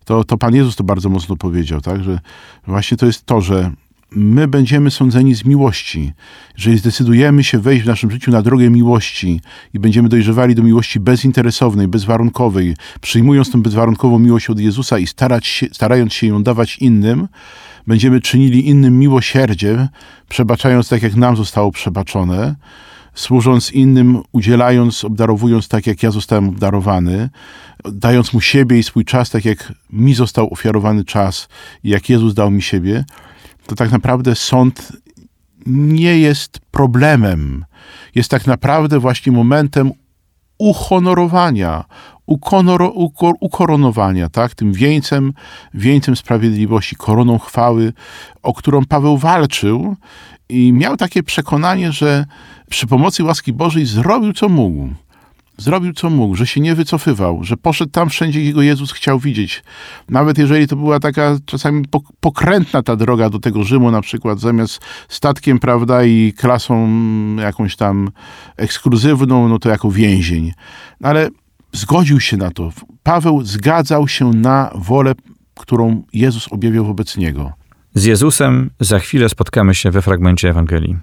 To, 0.05 0.25
to 0.25 0.39
Pan 0.39 0.55
Jezus 0.55 0.77
to 0.77 0.85
bardzo 0.85 1.09
mocno 1.09 1.37
powiedział, 1.37 1.81
tak? 1.81 2.05
że 2.05 2.21
właśnie 2.67 2.97
to 2.97 3.07
jest 3.07 3.27
to, 3.27 3.41
że 3.41 3.73
my 4.11 4.49
będziemy 4.49 4.91
sądzeni 4.91 5.35
z 5.35 5.45
miłości. 5.45 6.13
Jeżeli 6.57 6.79
zdecydujemy 6.79 7.45
się 7.45 7.59
wejść 7.59 7.85
w 7.85 7.87
naszym 7.87 8.11
życiu 8.11 8.31
na 8.31 8.43
drogę 8.43 8.71
miłości 8.71 9.41
i 9.75 9.79
będziemy 9.79 10.09
dojrzewali 10.09 10.55
do 10.55 10.63
miłości 10.63 11.01
bezinteresownej, 11.01 11.89
bezwarunkowej, 11.89 12.77
przyjmując 13.01 13.53
tę 13.53 13.63
bezwarunkową 13.63 14.19
miłość 14.19 14.51
od 14.51 14.61
Jezusa 14.61 14.99
i 14.99 15.07
się, 15.43 15.67
starając 15.73 16.15
się 16.15 16.27
ją 16.27 16.43
dawać 16.43 16.79
innym, 16.79 17.29
będziemy 17.87 18.21
czynili 18.21 18.69
innym 18.69 18.99
miłosierdzie, 18.99 19.89
przebaczając 20.29 20.89
tak, 20.89 21.03
jak 21.03 21.17
nam 21.17 21.37
zostało 21.37 21.73
przebaczone, 21.73 22.55
służąc 23.15 23.73
innym, 23.73 24.23
udzielając, 24.33 25.05
obdarowując 25.05 25.69
tak, 25.69 25.87
jak 25.87 26.03
ja 26.03 26.11
zostałem 26.11 26.49
obdarowany, 26.49 27.31
dając 27.85 28.33
mu 28.33 28.41
siebie 28.41 28.79
i 28.79 28.83
swój 28.83 29.05
czas, 29.05 29.31
tak 29.31 29.45
jak 29.45 29.73
mi 29.93 30.15
został 30.15 30.53
ofiarowany 30.53 31.05
czas 31.05 31.49
jak 31.85 32.09
Jezus 32.09 32.35
dał 32.35 32.51
mi 32.51 32.63
siebie, 32.63 33.05
to 33.67 33.75
tak 33.75 33.91
naprawdę 33.91 34.35
sąd 34.35 34.93
nie 35.67 36.19
jest 36.19 36.61
problemem. 36.71 37.65
Jest 38.15 38.31
tak 38.31 38.47
naprawdę 38.47 38.99
właśnie 38.99 39.33
momentem 39.33 39.93
uhonorowania, 40.59 41.85
ukor, 42.27 43.35
ukoronowania, 43.41 44.29
tak? 44.29 44.55
tym 44.55 44.73
wieńcem, 44.73 45.33
wieńcem 45.75 46.17
sprawiedliwości, 46.17 46.97
koroną 46.97 47.39
chwały, 47.39 47.93
o 48.43 48.55
którą 48.55 48.85
Paweł 48.85 49.19
walczył 49.19 49.97
i 50.49 50.73
miał 50.73 50.97
takie 50.97 51.23
przekonanie, 51.23 51.93
że 51.93 52.27
przy 52.71 52.87
pomocy 52.87 53.25
łaski 53.25 53.53
Bożej 53.53 53.87
zrobił 53.87 54.33
co 54.33 54.49
mógł 54.49 54.89
zrobił 55.59 55.93
co 55.93 56.11
mógł, 56.11 56.35
że 56.35 56.47
się 56.47 56.61
nie 56.61 56.75
wycofywał, 56.75 57.45
że 57.45 57.57
poszedł 57.57 57.91
tam 57.91 58.11
wszędzie, 58.11 58.41
gdzie 58.41 58.53
go 58.53 58.63
Jezus 58.63 58.93
chciał 58.93 59.19
widzieć. 59.19 59.63
Nawet 60.09 60.39
jeżeli 60.39 60.69
to 60.69 60.77
była 60.77 61.01
taka 61.01 61.39
czasami 61.45 61.85
pokrętna 62.21 62.83
ta 62.83 62.97
droga 62.97 63.31
do 63.31 63.39
tego 63.39 63.65
Rzymu, 63.65 63.91
na 63.91 64.01
przykład 64.01 64.41
zamiast 64.41 64.81
statkiem, 65.09 65.59
prawda, 65.59 66.05
i 66.05 66.33
klasą 66.37 66.89
jakąś 67.37 67.77
tam 67.77 68.11
ekskluzywną, 68.57 69.49
no 69.49 69.59
to 69.59 69.69
jako 69.69 69.91
więzień. 69.91 70.53
Ale 71.03 71.29
zgodził 71.73 72.21
się 72.21 72.37
na 72.37 72.51
to. 72.51 72.73
Paweł 73.03 73.45
zgadzał 73.45 74.09
się 74.09 74.31
na 74.31 74.71
wolę, 74.75 75.13
którą 75.55 76.03
Jezus 76.13 76.49
objawiał 76.53 76.85
wobec 76.85 77.17
niego. 77.17 77.53
Z 77.95 78.05
Jezusem 78.05 78.71
za 78.81 78.99
chwilę 78.99 79.29
spotkamy 79.29 79.75
się 79.75 79.91
we 79.91 80.03
fragmencie 80.03 80.51
Ewangelii. 80.51 80.97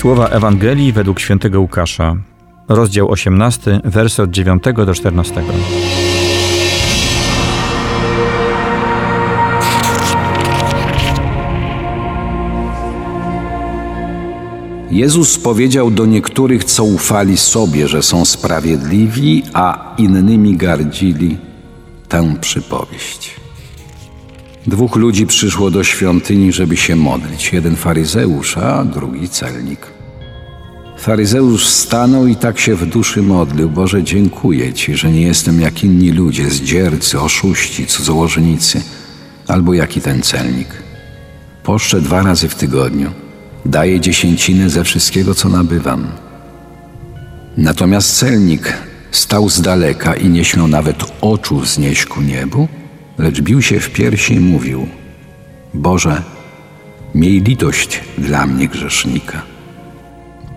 Słowa 0.00 0.28
Ewangelii 0.28 0.92
według 0.92 1.20
świętego 1.20 1.60
Łukasza, 1.60 2.16
rozdział 2.68 3.10
18, 3.10 3.80
wersy 3.84 4.22
od 4.22 4.30
9 4.30 4.62
do 4.86 4.94
14. 4.94 5.42
Jezus 14.90 15.38
powiedział 15.38 15.90
do 15.90 16.06
niektórych, 16.06 16.64
co 16.64 16.84
ufali 16.84 17.36
sobie, 17.36 17.88
że 17.88 18.02
są 18.02 18.24
sprawiedliwi, 18.24 19.42
a 19.54 19.94
innymi 19.98 20.56
gardzili 20.56 21.38
tę 22.08 22.36
przypowieść. 22.40 23.39
Dwóch 24.66 24.96
ludzi 24.96 25.26
przyszło 25.26 25.70
do 25.70 25.84
świątyni, 25.84 26.52
żeby 26.52 26.76
się 26.76 26.96
modlić. 26.96 27.52
Jeden 27.52 27.76
faryzeusz, 27.76 28.56
a 28.56 28.84
drugi 28.84 29.28
celnik. 29.28 29.86
Faryzeusz 30.98 31.66
stanął 31.66 32.26
i 32.26 32.36
tak 32.36 32.58
się 32.58 32.74
w 32.74 32.86
duszy 32.86 33.22
modlił. 33.22 33.70
Boże, 33.70 34.02
dziękuję 34.02 34.72
Ci, 34.72 34.94
że 34.94 35.12
nie 35.12 35.22
jestem 35.22 35.60
jak 35.60 35.84
inni 35.84 36.10
ludzie, 36.10 36.50
zdziercy, 36.50 37.20
oszuści, 37.20 37.86
cudzołożnicy, 37.86 38.82
albo 39.48 39.74
jaki 39.74 40.00
ten 40.00 40.22
celnik. 40.22 40.68
Poszczę 41.62 42.00
dwa 42.00 42.22
razy 42.22 42.48
w 42.48 42.54
tygodniu. 42.54 43.10
Daję 43.66 44.00
dziesięcinę 44.00 44.70
ze 44.70 44.84
wszystkiego, 44.84 45.34
co 45.34 45.48
nabywam. 45.48 46.06
Natomiast 47.56 48.16
celnik 48.18 48.72
stał 49.10 49.48
z 49.48 49.60
daleka 49.60 50.14
i 50.14 50.28
nie 50.28 50.44
śmiał 50.44 50.68
nawet 50.68 50.96
oczu 51.20 51.60
wznieść 51.60 52.06
ku 52.06 52.22
niebu, 52.22 52.68
lecz 53.20 53.40
bił 53.40 53.62
się 53.62 53.80
w 53.80 53.90
piersi 53.90 54.34
i 54.34 54.40
mówił: 54.40 54.88
Boże, 55.74 56.22
miej 57.14 57.40
litość 57.40 58.00
dla 58.18 58.46
mnie 58.46 58.68
grzesznika. 58.68 59.42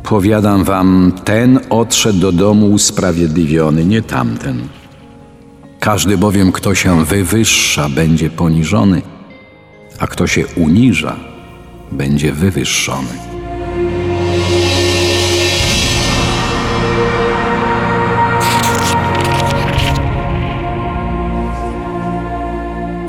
Powiadam 0.04 0.64
wam, 0.64 1.12
ten 1.24 1.60
odszedł 1.70 2.20
do 2.20 2.32
domu 2.32 2.72
usprawiedliwiony, 2.72 3.86
nie 3.86 4.02
tamten. 4.02 4.68
Każdy 5.80 6.18
bowiem, 6.18 6.52
kto 6.52 6.76
się 6.76 7.06
wywyższa, 7.06 7.90
będzie 7.90 8.30
poniżony, 8.30 9.02
a 10.00 10.08
kto 10.08 10.28
się 10.28 10.48
uniża, 10.48 11.16
będzie 11.92 12.32
wywyższony. 12.32 13.33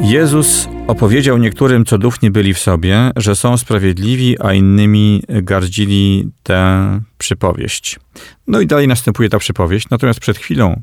Jezus 0.04 0.68
opowiedział 0.86 1.38
niektórym, 1.38 1.84
co 1.84 1.98
duchni 1.98 2.30
byli 2.30 2.54
w 2.54 2.58
sobie, 2.58 3.10
że 3.16 3.36
są 3.36 3.56
sprawiedliwi, 3.56 4.36
a 4.40 4.52
innymi 4.52 5.22
gardzili 5.28 6.30
tę 6.42 7.00
przypowieść. 7.18 8.00
No 8.46 8.60
i 8.60 8.66
dalej 8.66 8.88
następuje 8.88 9.28
ta 9.28 9.38
przypowieść. 9.38 9.90
Natomiast 9.90 10.20
przed 10.20 10.38
chwilą 10.38 10.82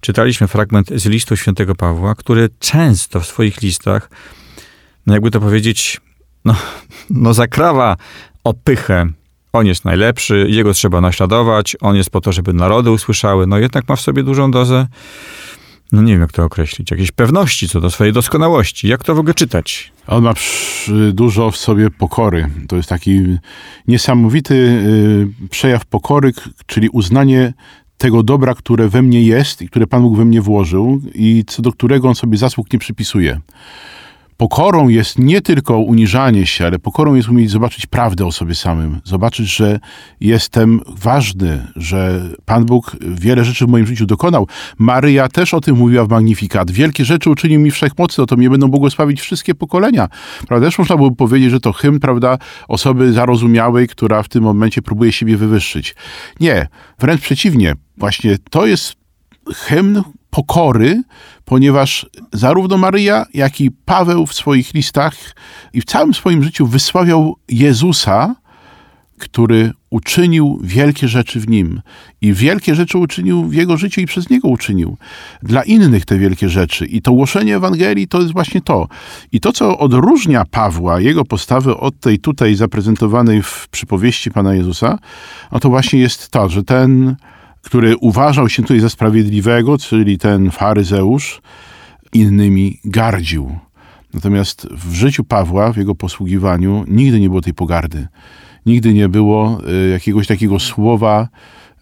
czytaliśmy 0.00 0.48
fragment 0.48 0.88
z 0.94 1.06
listu 1.06 1.36
świętego 1.36 1.74
Pawła, 1.74 2.14
który 2.14 2.48
często 2.58 3.20
w 3.20 3.26
swoich 3.26 3.62
listach, 3.62 4.10
no 5.06 5.14
jakby 5.14 5.30
to 5.30 5.40
powiedzieć, 5.40 6.00
no, 6.44 6.56
no 7.10 7.34
zakrawa 7.34 7.96
opychę. 8.44 9.06
On 9.52 9.66
jest 9.66 9.84
najlepszy, 9.84 10.46
jego 10.48 10.72
trzeba 10.72 11.00
naśladować, 11.00 11.76
on 11.80 11.96
jest 11.96 12.10
po 12.10 12.20
to, 12.20 12.32
żeby 12.32 12.52
narody 12.52 12.90
usłyszały. 12.90 13.46
No 13.46 13.58
jednak 13.58 13.88
ma 13.88 13.96
w 13.96 14.00
sobie 14.00 14.22
dużą 14.22 14.50
dozę 14.50 14.86
no 15.96 16.02
nie 16.02 16.12
wiem 16.12 16.20
jak 16.20 16.32
to 16.32 16.44
określić, 16.44 16.90
jakiejś 16.90 17.12
pewności 17.12 17.68
co 17.68 17.80
do 17.80 17.90
swojej 17.90 18.12
doskonałości. 18.12 18.88
Jak 18.88 19.04
to 19.04 19.14
w 19.14 19.18
ogóle 19.18 19.34
czytać? 19.34 19.92
On 20.06 20.24
ma 20.24 20.34
dużo 21.12 21.50
w 21.50 21.56
sobie 21.56 21.90
pokory. 21.90 22.48
To 22.68 22.76
jest 22.76 22.88
taki 22.88 23.22
niesamowity 23.88 24.54
y, 24.54 25.48
przejaw 25.50 25.86
pokory, 25.86 26.32
czyli 26.66 26.88
uznanie 26.88 27.52
tego 27.98 28.22
dobra, 28.22 28.54
które 28.54 28.88
we 28.88 29.02
mnie 29.02 29.22
jest 29.22 29.62
i 29.62 29.68
które 29.68 29.86
Pan 29.86 30.02
Bóg 30.02 30.16
we 30.16 30.24
mnie 30.24 30.40
włożył 30.40 31.00
i 31.14 31.44
co 31.46 31.62
do 31.62 31.72
którego 31.72 32.08
on 32.08 32.14
sobie 32.14 32.38
zasług 32.38 32.72
nie 32.72 32.78
przypisuje. 32.78 33.40
Pokorą 34.36 34.88
jest 34.88 35.18
nie 35.18 35.40
tylko 35.40 35.78
uniżanie 35.78 36.46
się, 36.46 36.66
ale 36.66 36.78
pokorą 36.78 37.14
jest 37.14 37.28
umieć 37.28 37.50
zobaczyć 37.50 37.86
prawdę 37.86 38.26
o 38.26 38.32
sobie 38.32 38.54
samym. 38.54 39.00
Zobaczyć, 39.04 39.56
że 39.56 39.80
jestem 40.20 40.80
ważny, 40.86 41.66
że 41.76 42.22
Pan 42.44 42.64
Bóg 42.64 42.96
wiele 43.00 43.44
rzeczy 43.44 43.66
w 43.66 43.68
moim 43.68 43.86
życiu 43.86 44.06
dokonał. 44.06 44.48
Maryja 44.78 45.28
też 45.28 45.54
o 45.54 45.60
tym 45.60 45.76
mówiła 45.76 46.04
w 46.04 46.08
Magnifikat. 46.08 46.70
Wielkie 46.70 47.04
rzeczy 47.04 47.30
uczynił 47.30 47.60
mi 47.60 47.70
wszechmocny, 47.70 48.24
o 48.24 48.26
to 48.26 48.36
mnie 48.36 48.50
będą 48.50 48.68
błogosławić 48.68 49.20
wszystkie 49.20 49.54
pokolenia. 49.54 50.08
Prawda? 50.48 50.66
Też 50.66 50.78
można 50.78 50.96
byłoby 50.96 51.16
powiedzieć, 51.16 51.50
że 51.50 51.60
to 51.60 51.72
hymn, 51.72 52.00
prawda, 52.00 52.38
osoby 52.68 53.12
zarozumiałej, 53.12 53.88
która 53.88 54.22
w 54.22 54.28
tym 54.28 54.42
momencie 54.44 54.82
próbuje 54.82 55.12
siebie 55.12 55.36
wywyższyć. 55.36 55.94
Nie, 56.40 56.68
wręcz 56.98 57.20
przeciwnie. 57.20 57.74
Właśnie 57.96 58.36
to 58.50 58.66
jest 58.66 59.05
hymn 59.54 60.02
pokory, 60.30 61.02
ponieważ 61.44 62.06
zarówno 62.32 62.78
Maryja, 62.78 63.26
jak 63.34 63.60
i 63.60 63.70
Paweł 63.70 64.26
w 64.26 64.34
swoich 64.34 64.74
listach 64.74 65.14
i 65.72 65.80
w 65.80 65.84
całym 65.84 66.14
swoim 66.14 66.42
życiu 66.42 66.66
wysławiał 66.66 67.36
Jezusa, 67.48 68.34
który 69.18 69.72
uczynił 69.90 70.60
wielkie 70.62 71.08
rzeczy 71.08 71.40
w 71.40 71.48
nim 71.48 71.80
i 72.20 72.32
wielkie 72.32 72.74
rzeczy 72.74 72.98
uczynił 72.98 73.44
w 73.44 73.54
jego 73.54 73.76
życiu 73.76 74.00
i 74.00 74.06
przez 74.06 74.30
niego 74.30 74.48
uczynił. 74.48 74.96
Dla 75.42 75.62
innych 75.62 76.04
te 76.04 76.18
wielkie 76.18 76.48
rzeczy. 76.48 76.86
I 76.86 77.02
to 77.02 77.12
głoszenie 77.12 77.56
Ewangelii 77.56 78.08
to 78.08 78.20
jest 78.20 78.32
właśnie 78.32 78.60
to. 78.60 78.88
I 79.32 79.40
to, 79.40 79.52
co 79.52 79.78
odróżnia 79.78 80.44
Pawła, 80.50 81.00
jego 81.00 81.24
postawę 81.24 81.76
od 81.76 82.00
tej 82.00 82.18
tutaj 82.18 82.54
zaprezentowanej 82.54 83.42
w 83.42 83.68
przypowieści 83.70 84.30
Pana 84.30 84.54
Jezusa, 84.54 84.98
no 85.52 85.60
to 85.60 85.68
właśnie 85.68 86.00
jest 86.00 86.28
to, 86.28 86.48
że 86.48 86.62
ten, 86.62 87.16
który 87.66 87.96
uważał 87.96 88.48
się 88.48 88.62
tutaj 88.62 88.80
za 88.80 88.88
sprawiedliwego, 88.88 89.78
czyli 89.78 90.18
ten 90.18 90.50
faryzeusz, 90.50 91.40
innymi 92.12 92.80
gardził. 92.84 93.58
Natomiast 94.14 94.68
w 94.70 94.94
życiu 94.94 95.24
Pawła, 95.24 95.72
w 95.72 95.76
jego 95.76 95.94
posługiwaniu, 95.94 96.84
nigdy 96.88 97.20
nie 97.20 97.28
było 97.28 97.40
tej 97.40 97.54
pogardy. 97.54 98.08
Nigdy 98.66 98.94
nie 98.94 99.08
było 99.08 99.58
y, 99.86 99.88
jakiegoś 99.88 100.26
takiego 100.26 100.58
słowa 100.58 101.28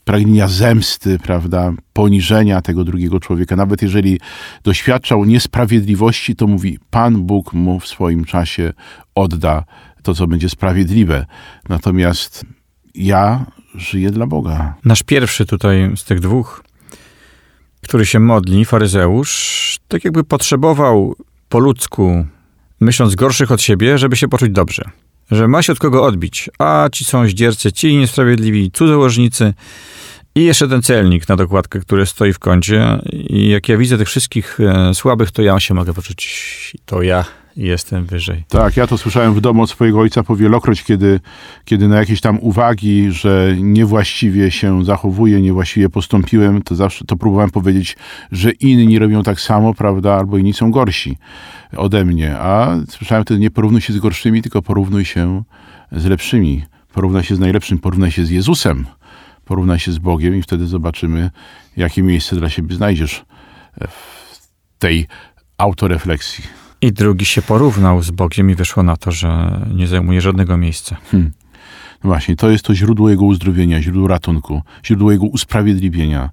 pragnienia 0.05 0.49
zemsty, 0.49 1.19
prawda, 1.19 1.73
poniżenia 1.93 2.63
tego 2.63 2.85
drugiego 2.85 3.21
człowieka. 3.21 3.57
Nawet 3.57 3.83
jeżeli 3.83 4.21
doświadczał 4.63 5.25
niesprawiedliwości, 5.25 6.37
to 6.37 6.47
mówi, 6.47 6.79
Pan 6.91 7.23
Bóg 7.23 7.53
mu 7.53 7.81
w 7.81 7.87
swoim 7.87 8.25
czasie 8.25 8.73
odda 9.15 9.65
to, 10.03 10.15
co 10.15 10.27
będzie 10.27 10.49
sprawiedliwe. 10.49 11.27
Natomiast 11.69 12.47
ja 12.95 13.47
żyję 13.75 14.11
dla 14.11 14.27
Boga. 14.27 14.75
Nasz 14.85 15.03
pierwszy 15.03 15.47
tutaj 15.47 15.93
z 15.97 16.05
tych 16.05 16.21
dwóch, 16.21 16.65
który 17.83 18.07
się 18.07 18.21
modli, 18.21 18.65
faryzeusz, 18.65 19.79
tak 19.89 20.05
jakby 20.05 20.25
potrzebował 20.25 21.17
po 21.49 21.59
ludzku, 21.59 22.27
myśląc 22.81 23.15
gorszych 23.15 23.53
od 23.53 23.63
siebie, 23.63 23.99
żeby 23.99 24.17
się 24.17 24.29
poczuć 24.29 24.51
dobrze. 24.51 24.85
Że 25.31 25.49
ma 25.49 25.63
się 25.63 25.73
od 25.73 25.79
kogo 25.79 26.05
odbić. 26.05 26.51
A 26.59 26.89
ci 26.93 27.05
są 27.05 27.29
zdziercy, 27.29 27.73
ci 27.73 27.97
niesprawiedliwi, 27.97 28.71
cudzołożnicy 28.71 29.55
i 30.35 30.45
jeszcze 30.45 30.69
ten 30.69 30.83
celnik 30.83 31.29
na 31.29 31.37
dokładkę, 31.37 31.81
który 31.81 32.07
stoi 32.07 32.33
w 32.33 32.39
kącie. 32.39 33.01
I 33.13 33.49
jak 33.49 33.69
ja 33.69 33.77
widzę 33.77 33.99
tych 33.99 34.09
wszystkich 34.09 34.61
e, 34.61 34.95
słabych, 34.95 35.31
to 35.31 35.43
ja 35.43 35.61
się 35.61 35.75
mogę 35.75 35.95
poczuć, 35.95 36.77
to 36.87 37.03
ja 37.03 37.25
jestem 37.57 38.05
wyżej. 38.05 38.45
Tak, 38.49 38.77
ja 38.77 38.87
to 38.87 38.99
słyszałem 38.99 39.35
w 39.35 39.41
domu 39.41 39.63
od 39.63 39.71
swojego 39.71 40.01
ojca 40.01 40.23
powielokroć, 40.23 40.85
kiedy, 40.85 41.21
kiedy 41.65 41.89
na 41.89 41.97
jakieś 41.97 42.21
tam 42.21 42.39
uwagi, 42.41 43.11
że 43.11 43.57
niewłaściwie 43.59 44.51
się 44.51 44.85
zachowuję, 44.85 45.41
niewłaściwie 45.41 45.89
postąpiłem, 45.89 46.63
to 46.63 46.75
zawsze 46.75 47.05
to 47.05 47.17
próbowałem 47.17 47.51
powiedzieć, 47.51 47.97
że 48.33 48.51
inni 48.51 48.99
robią 48.99 49.23
tak 49.23 49.41
samo, 49.41 49.75
prawda, 49.75 50.15
albo 50.15 50.39
inni 50.39 50.53
są 50.53 50.71
gorsi 50.71 51.19
ode 51.77 52.05
mnie. 52.05 52.39
A 52.39 52.77
słyszałem 52.89 53.25
wtedy, 53.25 53.41
nie 53.41 53.51
porównuj 53.51 53.81
się 53.81 53.93
z 53.93 53.99
gorszymi, 53.99 54.43
tylko 54.43 54.63
porównuj 54.63 55.05
się 55.05 55.43
z 55.93 56.05
lepszymi. 56.05 56.63
Porównaj 56.93 57.25
się 57.25 57.37
z 57.37 57.39
najlepszym, 57.39 57.79
porównaj 57.79 58.11
się 58.11 58.27
z 58.27 58.31
Jezusem, 58.31 58.87
porównaj 59.45 59.79
się 59.79 59.93
z 59.93 59.99
Bogiem 59.99 60.37
i 60.37 60.43
wtedy 60.43 60.67
zobaczymy, 60.67 61.31
jakie 61.77 62.03
miejsce 62.03 62.37
dla 62.37 62.51
siebie 62.51 62.77
znajdziesz 62.77 63.25
w 63.89 64.39
tej 64.79 65.07
autorefleksji. 65.59 66.64
I 66.85 66.93
drugi 66.93 67.25
się 67.25 67.43
porównał 67.43 68.03
z 68.03 68.11
Bogiem 68.11 68.51
i 68.51 68.55
wyszło 68.55 68.83
na 68.83 68.97
to, 68.97 69.13
że 69.13 69.61
nie 69.75 69.87
zajmuje 69.87 70.21
żadnego 70.21 70.57
miejsca. 70.57 70.97
No 72.05 72.09
Właśnie, 72.09 72.37
to 72.37 72.51
jest 72.51 72.65
to 72.65 72.75
źródło 72.75 73.11
jego 73.11 73.25
uzdrowienia, 73.25 73.83
źródło 73.83 74.09
ratunku, 74.09 74.63
źródło 74.87 75.13
jego 75.13 75.27
usprawiedliwienia. 75.27 76.31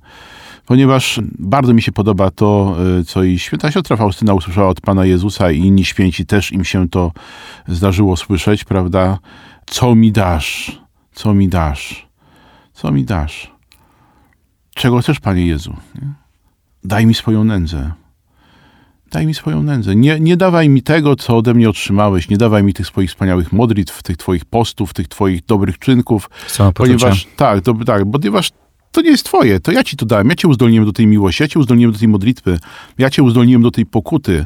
Ponieważ 0.65 1.21
bardzo 1.39 1.73
mi 1.73 1.81
się 1.81 1.91
podoba 1.91 2.31
to, 2.31 2.75
y, 2.99 3.05
co 3.05 3.23
i 3.23 3.39
święta 3.39 3.71
siostra 3.71 3.97
Faustyna 3.97 4.33
usłyszała 4.33 4.67
od 4.67 4.81
Pana 4.81 5.05
Jezusa 5.05 5.51
i 5.51 5.59
inni 5.59 5.85
święci 5.85 6.25
też 6.25 6.51
im 6.51 6.65
się 6.65 6.89
to 6.89 7.11
zdarzyło 7.67 8.17
słyszeć, 8.17 8.63
prawda? 8.63 9.19
Co 9.65 9.95
mi 9.95 10.11
dasz? 10.11 10.81
Co 11.13 11.33
mi 11.33 11.47
dasz? 11.47 12.07
Co 12.73 12.91
mi 12.91 13.05
dasz? 13.05 13.51
Czego 14.75 14.99
chcesz, 14.99 15.19
Panie 15.19 15.45
Jezu? 15.47 15.75
Daj 16.83 17.05
mi 17.05 17.13
swoją 17.13 17.43
nędzę. 17.43 18.00
Daj 19.11 19.27
mi 19.27 19.33
swoją 19.33 19.63
nędzę. 19.63 19.95
Nie, 19.95 20.19
nie 20.19 20.37
dawaj 20.37 20.69
mi 20.69 20.81
tego, 20.81 21.15
co 21.15 21.37
ode 21.37 21.53
mnie 21.53 21.69
otrzymałeś. 21.69 22.29
Nie 22.29 22.37
dawaj 22.37 22.63
mi 22.63 22.73
tych 22.73 22.87
swoich 22.87 23.09
wspaniałych 23.09 23.53
modlitw, 23.53 24.03
tych 24.03 24.17
twoich 24.17 24.45
postów, 24.45 24.93
tych 24.93 25.07
twoich 25.07 25.45
dobrych 25.45 25.79
czynków. 25.79 26.29
Ponieważ, 26.73 27.27
tak, 27.35 27.61
to, 27.61 27.73
tak, 27.73 28.03
ponieważ 28.11 28.51
to 28.91 29.01
nie 29.01 29.09
jest 29.09 29.25
twoje, 29.25 29.59
to 29.59 29.71
ja 29.71 29.83
ci 29.83 29.97
to 29.97 30.05
dałem. 30.05 30.29
Ja 30.29 30.35
cię 30.35 30.47
uzdolniłem 30.47 30.85
do 30.85 30.91
tej 30.91 31.07
miłości, 31.07 31.43
ja 31.43 31.47
cię 31.47 31.59
uzdolniłem 31.59 31.93
do 31.93 31.99
tej 31.99 32.07
modlitwy, 32.07 32.59
ja 32.97 33.09
cię 33.09 33.23
uzdolniłem 33.23 33.61
do 33.61 33.71
tej 33.71 33.85
pokuty. 33.85 34.45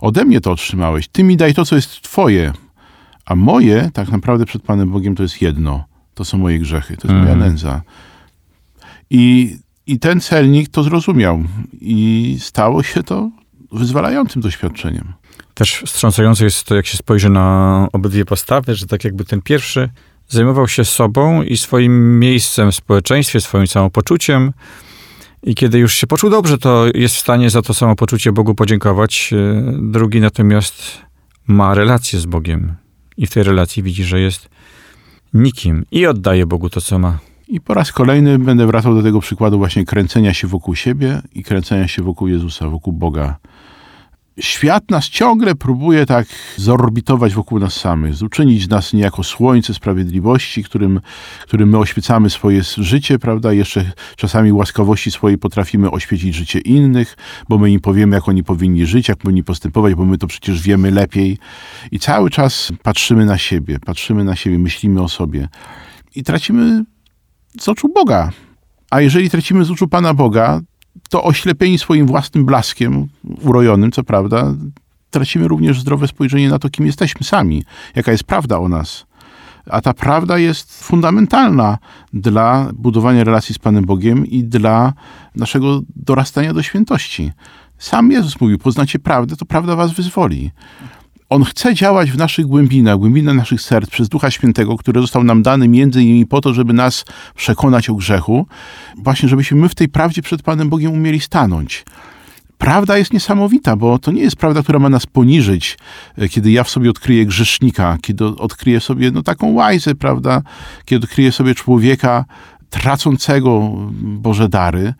Ode 0.00 0.24
mnie 0.24 0.40
to 0.40 0.50
otrzymałeś. 0.50 1.08
Ty 1.08 1.24
mi 1.24 1.36
daj 1.36 1.54
to, 1.54 1.64
co 1.64 1.76
jest 1.76 2.02
twoje. 2.02 2.52
A 3.24 3.34
moje, 3.34 3.90
tak 3.92 4.08
naprawdę 4.08 4.46
przed 4.46 4.62
Panem 4.62 4.90
Bogiem, 4.90 5.14
to 5.14 5.22
jest 5.22 5.42
jedno. 5.42 5.84
To 6.14 6.24
są 6.24 6.38
moje 6.38 6.58
grzechy, 6.58 6.96
to 6.96 7.08
jest 7.08 7.20
moja 7.20 7.36
nędza. 7.36 7.82
I, 9.10 9.56
I 9.86 9.98
ten 9.98 10.20
celnik 10.20 10.68
to 10.68 10.82
zrozumiał. 10.82 11.42
I 11.80 12.36
stało 12.40 12.82
się 12.82 13.02
to 13.02 13.30
wyzwalającym 13.72 14.42
doświadczeniem. 14.42 15.12
Też 15.54 15.82
wstrząsające 15.86 16.44
jest 16.44 16.64
to, 16.64 16.74
jak 16.74 16.86
się 16.86 16.96
spojrzy 16.96 17.28
na 17.28 17.88
obydwie 17.92 18.24
postawy, 18.24 18.74
że 18.74 18.86
tak 18.86 19.04
jakby 19.04 19.24
ten 19.24 19.42
pierwszy 19.42 19.90
zajmował 20.28 20.68
się 20.68 20.84
sobą 20.84 21.42
i 21.42 21.56
swoim 21.56 22.18
miejscem 22.20 22.72
w 22.72 22.74
społeczeństwie, 22.74 23.40
swoim 23.40 23.66
samopoczuciem. 23.66 24.52
I 25.42 25.54
kiedy 25.54 25.78
już 25.78 25.94
się 25.94 26.06
poczuł 26.06 26.30
dobrze, 26.30 26.58
to 26.58 26.84
jest 26.94 27.14
w 27.14 27.18
stanie 27.18 27.50
za 27.50 27.62
to 27.62 27.74
samopoczucie 27.74 28.32
Bogu 28.32 28.54
podziękować. 28.54 29.30
E, 29.32 29.72
Drugi 29.78 30.20
natomiast 30.20 30.98
ma 31.46 31.74
relację 31.74 32.18
z 32.18 32.26
Bogiem 32.26 32.74
i 33.16 33.26
w 33.26 33.30
tej 33.30 33.42
relacji 33.42 33.82
widzi, 33.82 34.04
że 34.04 34.20
jest 34.20 34.48
nikim 35.34 35.84
i 35.90 36.06
oddaje 36.06 36.46
Bogu 36.46 36.70
to, 36.70 36.80
co 36.80 36.98
ma. 36.98 37.18
I 37.48 37.60
po 37.60 37.74
raz 37.74 37.92
kolejny 37.92 38.38
będę 38.38 38.66
wracał 38.66 38.94
do 38.94 39.02
tego 39.02 39.20
przykładu 39.20 39.58
właśnie 39.58 39.84
kręcenia 39.84 40.34
się 40.34 40.46
wokół 40.46 40.74
siebie 40.74 41.22
i 41.34 41.42
kręcenia 41.42 41.88
się 41.88 42.02
wokół 42.02 42.28
Jezusa, 42.28 42.68
wokół 42.68 42.92
Boga. 42.92 43.36
Świat 44.40 44.90
nas 44.90 45.08
ciągle 45.08 45.54
próbuje 45.54 46.06
tak 46.06 46.26
zorbitować 46.56 47.34
wokół 47.34 47.58
nas 47.58 47.74
samych, 47.74 48.22
uczynić 48.22 48.68
nas 48.68 48.92
niejako 48.92 49.24
słońce 49.24 49.74
sprawiedliwości, 49.74 50.64
którym, 50.64 51.00
którym 51.42 51.68
my 51.68 51.78
oświecamy 51.78 52.30
swoje 52.30 52.62
życie, 52.76 53.18
prawda? 53.18 53.52
Jeszcze 53.52 53.92
czasami 54.16 54.52
łaskawości 54.52 55.10
swojej 55.10 55.38
potrafimy 55.38 55.90
oświecić 55.90 56.34
życie 56.34 56.58
innych, 56.58 57.16
bo 57.48 57.58
my 57.58 57.70
im 57.70 57.80
powiemy, 57.80 58.16
jak 58.16 58.28
oni 58.28 58.44
powinni 58.44 58.86
żyć, 58.86 59.08
jak 59.08 59.18
powinni 59.18 59.44
postępować, 59.44 59.94
bo 59.94 60.04
my 60.04 60.18
to 60.18 60.26
przecież 60.26 60.62
wiemy 60.62 60.90
lepiej. 60.90 61.38
I 61.90 61.98
cały 61.98 62.30
czas 62.30 62.72
patrzymy 62.82 63.26
na 63.26 63.38
siebie, 63.38 63.78
patrzymy 63.78 64.24
na 64.24 64.36
siebie, 64.36 64.58
myślimy 64.58 65.02
o 65.02 65.08
sobie. 65.08 65.48
I 66.14 66.22
tracimy 66.22 66.84
z 67.60 67.68
oczu 67.68 67.88
Boga. 67.88 68.30
A 68.90 69.00
jeżeli 69.00 69.30
tracimy 69.30 69.64
z 69.64 69.70
oczu 69.70 69.88
Pana 69.88 70.14
Boga, 70.14 70.60
to 71.10 71.24
oślepieni 71.24 71.78
swoim 71.78 72.06
własnym 72.06 72.44
blaskiem, 72.44 73.08
urojonym, 73.42 73.92
co 73.92 74.04
prawda, 74.04 74.54
tracimy 75.10 75.48
również 75.48 75.80
zdrowe 75.80 76.08
spojrzenie 76.08 76.48
na 76.48 76.58
to, 76.58 76.70
kim 76.70 76.86
jesteśmy 76.86 77.26
sami, 77.26 77.64
jaka 77.96 78.12
jest 78.12 78.24
prawda 78.24 78.58
o 78.58 78.68
nas. 78.68 79.06
A 79.70 79.80
ta 79.80 79.94
prawda 79.94 80.38
jest 80.38 80.84
fundamentalna 80.84 81.78
dla 82.12 82.68
budowania 82.74 83.24
relacji 83.24 83.54
z 83.54 83.58
Panem 83.58 83.84
Bogiem 83.84 84.26
i 84.26 84.44
dla 84.44 84.92
naszego 85.36 85.80
dorastania 85.96 86.54
do 86.54 86.62
świętości. 86.62 87.32
Sam 87.78 88.10
Jezus 88.10 88.40
mówił: 88.40 88.58
Poznacie 88.58 88.98
prawdę, 88.98 89.36
to 89.36 89.44
prawda 89.44 89.76
was 89.76 89.92
wyzwoli. 89.92 90.50
On 91.32 91.44
chce 91.44 91.74
działać 91.74 92.10
w 92.10 92.18
naszych 92.18 92.46
głębinach, 92.46 92.98
głębinach 92.98 93.34
naszych 93.34 93.60
serc 93.60 93.90
przez 93.90 94.08
Ducha 94.08 94.30
Świętego, 94.30 94.76
który 94.76 95.00
został 95.00 95.24
nam 95.24 95.42
dany 95.42 95.68
między 95.68 96.02
innymi 96.02 96.26
po 96.26 96.40
to, 96.40 96.54
żeby 96.54 96.72
nas 96.72 97.04
przekonać 97.34 97.90
o 97.90 97.94
grzechu, 97.94 98.46
właśnie 98.96 99.28
żebyśmy 99.28 99.60
my 99.60 99.68
w 99.68 99.74
tej 99.74 99.88
prawdzie 99.88 100.22
przed 100.22 100.42
Panem 100.42 100.68
Bogiem 100.68 100.92
umieli 100.92 101.20
stanąć. 101.20 101.84
Prawda 102.58 102.98
jest 102.98 103.12
niesamowita, 103.12 103.76
bo 103.76 103.98
to 103.98 104.12
nie 104.12 104.22
jest 104.22 104.36
prawda, 104.36 104.62
która 104.62 104.78
ma 104.78 104.88
nas 104.88 105.06
poniżyć, 105.06 105.78
e, 106.18 106.28
kiedy 106.28 106.50
ja 106.50 106.64
w 106.64 106.70
sobie 106.70 106.90
odkryję 106.90 107.26
grzesznika, 107.26 107.98
kiedy 108.02 108.24
odkryję 108.24 108.80
sobie 108.80 109.10
no, 109.10 109.22
taką 109.22 109.52
łajzę, 109.52 109.94
prawda, 109.94 110.42
kiedy 110.84 111.04
odkryję 111.04 111.32
sobie 111.32 111.54
człowieka 111.54 112.24
tracącego 112.70 113.70
Boże 114.02 114.48
dary 114.48 114.94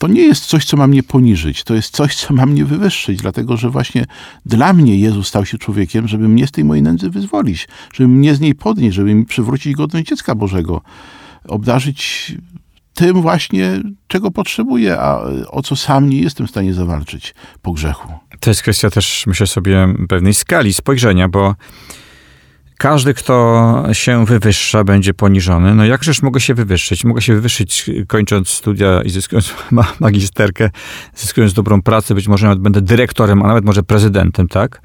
to 0.00 0.08
nie 0.08 0.22
jest 0.22 0.46
coś, 0.46 0.64
co 0.64 0.76
ma 0.76 0.86
mnie 0.86 1.02
poniżyć, 1.02 1.64
to 1.64 1.74
jest 1.74 1.96
coś, 1.96 2.16
co 2.16 2.34
ma 2.34 2.46
mnie 2.46 2.64
wywyższyć, 2.64 3.18
dlatego 3.18 3.56
że 3.56 3.70
właśnie 3.70 4.04
dla 4.46 4.72
mnie 4.72 4.96
Jezus 4.96 5.28
stał 5.28 5.46
się 5.46 5.58
człowiekiem, 5.58 6.08
żeby 6.08 6.28
mnie 6.28 6.46
z 6.46 6.50
tej 6.50 6.64
mojej 6.64 6.82
nędzy 6.82 7.10
wyzwolić, 7.10 7.68
żeby 7.94 8.08
mnie 8.08 8.34
z 8.34 8.40
niej 8.40 8.54
podnieść, 8.54 8.96
żeby 8.96 9.14
mi 9.14 9.26
przywrócić 9.26 9.74
godność 9.74 10.08
dziecka 10.08 10.34
Bożego, 10.34 10.80
obdarzyć 11.48 12.32
tym 12.94 13.22
właśnie, 13.22 13.80
czego 14.08 14.30
potrzebuję, 14.30 15.00
a 15.00 15.20
o 15.48 15.62
co 15.62 15.76
sam 15.76 16.10
nie 16.10 16.20
jestem 16.20 16.46
w 16.46 16.50
stanie 16.50 16.74
zawalczyć 16.74 17.34
po 17.62 17.72
grzechu. 17.72 18.08
To 18.40 18.50
jest 18.50 18.62
kwestia 18.62 18.90
też, 18.90 19.24
myślę 19.26 19.46
sobie, 19.46 19.94
pewnej 20.08 20.34
skali 20.34 20.74
spojrzenia, 20.74 21.28
bo 21.28 21.54
każdy, 22.80 23.14
kto 23.14 23.84
się 23.92 24.26
wywyższa, 24.26 24.84
będzie 24.84 25.14
poniżony. 25.14 25.74
No 25.74 25.84
jakżeż 25.84 26.22
mogę 26.22 26.40
się 26.40 26.54
wywyższyć? 26.54 27.04
Mogę 27.04 27.22
się 27.22 27.34
wywyższyć 27.34 27.90
kończąc 28.08 28.48
studia 28.48 29.02
i 29.02 29.10
zyskując 29.10 29.54
magisterkę, 30.00 30.70
zyskując 31.14 31.52
dobrą 31.52 31.82
pracę, 31.82 32.14
być 32.14 32.28
może 32.28 32.46
nawet 32.46 32.62
będę 32.62 32.80
dyrektorem, 32.80 33.42
a 33.42 33.46
nawet 33.48 33.64
może 33.64 33.82
prezydentem, 33.82 34.48
tak? 34.48 34.82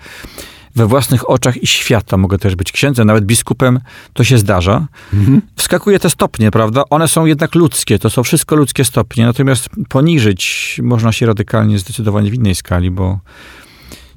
we 0.75 0.87
własnych 0.87 1.29
oczach 1.29 1.63
i 1.63 1.67
świata. 1.67 2.17
Mogę 2.17 2.37
też 2.37 2.55
być 2.55 2.71
księdzem, 2.71 3.07
nawet 3.07 3.25
biskupem, 3.25 3.79
to 4.13 4.23
się 4.23 4.37
zdarza. 4.37 4.87
Mhm. 5.13 5.41
Wskakuje 5.55 5.99
te 5.99 6.09
stopnie, 6.09 6.51
prawda? 6.51 6.83
One 6.89 7.07
są 7.07 7.25
jednak 7.25 7.55
ludzkie, 7.55 7.99
to 7.99 8.09
są 8.09 8.23
wszystko 8.23 8.55
ludzkie 8.55 8.85
stopnie, 8.85 9.25
natomiast 9.25 9.69
poniżyć 9.89 10.79
można 10.83 11.11
się 11.11 11.25
radykalnie 11.25 11.79
zdecydowanie 11.79 12.31
w 12.31 12.33
innej 12.33 12.55
skali, 12.55 12.91
bo 12.91 13.19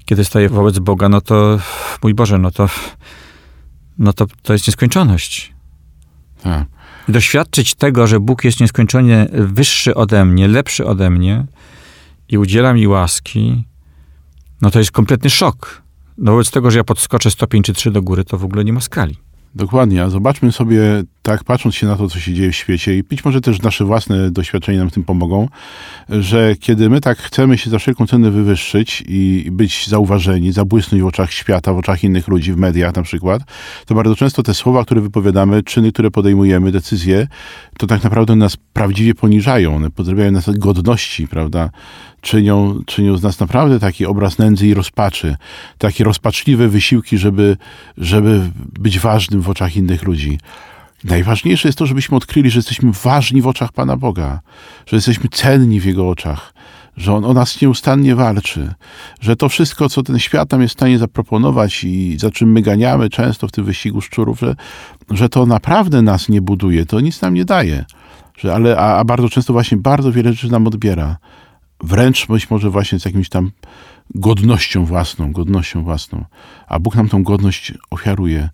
kiedy 0.04 0.24
staję 0.24 0.48
wobec 0.48 0.78
Boga, 0.78 1.08
no 1.08 1.20
to 1.20 1.58
mój 2.02 2.14
Boże, 2.14 2.38
no 2.38 2.50
to 2.50 2.68
no 3.98 4.12
to, 4.12 4.26
to 4.42 4.52
jest 4.52 4.66
nieskończoność. 4.66 5.52
Tak. 6.42 6.66
Doświadczyć 7.08 7.74
tego, 7.74 8.06
że 8.06 8.20
Bóg 8.20 8.44
jest 8.44 8.60
nieskończenie 8.60 9.26
wyższy 9.32 9.94
ode 9.94 10.24
mnie, 10.24 10.48
lepszy 10.48 10.86
ode 10.86 11.10
mnie 11.10 11.46
i 12.28 12.38
udziela 12.38 12.72
mi 12.72 12.86
łaski, 12.86 13.64
no 14.60 14.70
to 14.70 14.78
jest 14.78 14.90
kompletny 14.90 15.30
szok. 15.30 15.82
No 16.18 16.32
wobec 16.32 16.50
tego, 16.50 16.70
że 16.70 16.78
ja 16.78 16.84
podskoczę 16.84 17.30
stopień 17.30 17.62
czy 17.62 17.72
trzy 17.72 17.90
do 17.90 18.02
góry, 18.02 18.24
to 18.24 18.38
w 18.38 18.44
ogóle 18.44 18.64
nie 18.64 18.72
ma 18.72 18.80
skali. 18.80 19.16
Dokładnie, 19.54 20.02
a 20.02 20.10
zobaczmy 20.10 20.52
sobie, 20.52 21.02
tak 21.28 21.44
patrząc 21.44 21.74
się 21.74 21.86
na 21.86 21.96
to, 21.96 22.08
co 22.08 22.20
się 22.20 22.34
dzieje 22.34 22.52
w 22.52 22.56
świecie 22.56 22.96
i 22.96 23.02
być 23.02 23.24
może 23.24 23.40
też 23.40 23.62
nasze 23.62 23.84
własne 23.84 24.30
doświadczenia 24.30 24.78
nam 24.78 24.90
w 24.90 24.92
tym 24.92 25.04
pomogą, 25.04 25.48
że 26.08 26.56
kiedy 26.60 26.90
my 26.90 27.00
tak 27.00 27.18
chcemy 27.18 27.58
się 27.58 27.70
za 27.70 27.78
wszelką 27.78 28.06
cenę 28.06 28.30
wywyższyć 28.30 29.04
i 29.08 29.48
być 29.52 29.86
zauważeni, 29.86 30.52
zabłysnąć 30.52 31.02
w 31.02 31.06
oczach 31.06 31.32
świata, 31.32 31.72
w 31.72 31.78
oczach 31.78 32.04
innych 32.04 32.28
ludzi, 32.28 32.52
w 32.52 32.56
mediach 32.56 32.96
na 32.96 33.02
przykład, 33.02 33.42
to 33.86 33.94
bardzo 33.94 34.16
często 34.16 34.42
te 34.42 34.54
słowa, 34.54 34.84
które 34.84 35.00
wypowiadamy, 35.00 35.62
czyny, 35.62 35.92
które 35.92 36.10
podejmujemy, 36.10 36.72
decyzje, 36.72 37.26
to 37.78 37.86
tak 37.86 38.04
naprawdę 38.04 38.36
nas 38.36 38.56
prawdziwie 38.56 39.14
poniżają, 39.14 39.76
one 39.76 39.90
podrobiają 39.90 40.30
nas 40.30 40.50
godności, 40.58 41.28
prawda? 41.28 41.70
czynią, 42.20 42.80
czynią 42.86 43.16
z 43.16 43.22
nas 43.22 43.40
naprawdę 43.40 43.80
taki 43.80 44.06
obraz 44.06 44.38
nędzy 44.38 44.66
i 44.66 44.74
rozpaczy, 44.74 45.36
takie 45.78 46.04
rozpaczliwe 46.04 46.68
wysiłki, 46.68 47.18
żeby, 47.18 47.56
żeby 47.98 48.50
być 48.80 48.98
ważnym 48.98 49.40
w 49.40 49.48
oczach 49.48 49.76
innych 49.76 50.02
ludzi. 50.02 50.38
Najważniejsze 51.04 51.68
jest 51.68 51.78
to, 51.78 51.86
żebyśmy 51.86 52.16
odkryli, 52.16 52.50
że 52.50 52.58
jesteśmy 52.58 52.92
ważni 52.92 53.42
w 53.42 53.46
oczach 53.46 53.72
Pana 53.72 53.96
Boga, 53.96 54.40
że 54.86 54.96
jesteśmy 54.96 55.28
cenni 55.28 55.80
w 55.80 55.84
Jego 55.84 56.08
oczach, 56.08 56.54
że 56.96 57.14
On 57.14 57.24
o 57.24 57.34
nas 57.34 57.60
nieustannie 57.60 58.14
walczy, 58.14 58.74
że 59.20 59.36
to 59.36 59.48
wszystko, 59.48 59.88
co 59.88 60.02
ten 60.02 60.18
świat 60.18 60.52
nam 60.52 60.62
jest 60.62 60.74
w 60.74 60.78
stanie 60.78 60.98
zaproponować 60.98 61.84
i 61.84 62.18
za 62.18 62.30
czym 62.30 62.52
my 62.52 62.62
ganiamy 62.62 63.10
często 63.10 63.48
w 63.48 63.52
tym 63.52 63.64
wyścigu 63.64 64.00
szczurów, 64.00 64.40
że, 64.40 64.56
że 65.10 65.28
to 65.28 65.46
naprawdę 65.46 66.02
nas 66.02 66.28
nie 66.28 66.42
buduje, 66.42 66.86
to 66.86 67.00
nic 67.00 67.22
nam 67.22 67.34
nie 67.34 67.44
daje. 67.44 67.84
Że, 68.38 68.54
ale, 68.54 68.76
a, 68.76 68.96
a 68.98 69.04
bardzo 69.04 69.28
często 69.28 69.52
właśnie 69.52 69.78
bardzo 69.78 70.12
wiele 70.12 70.32
rzeczy 70.32 70.52
nam 70.52 70.66
odbiera 70.66 71.16
wręcz 71.80 72.26
być 72.26 72.50
może 72.50 72.70
właśnie 72.70 73.00
z 73.00 73.04
jakimś 73.04 73.28
tam 73.28 73.50
godnością 74.14 74.84
własną, 74.84 75.32
godnością 75.32 75.82
własną. 75.82 76.24
A 76.66 76.78
Bóg 76.78 76.94
nam 76.94 77.08
tą 77.08 77.22
godność 77.22 77.74
ofiaruje, 77.90 78.48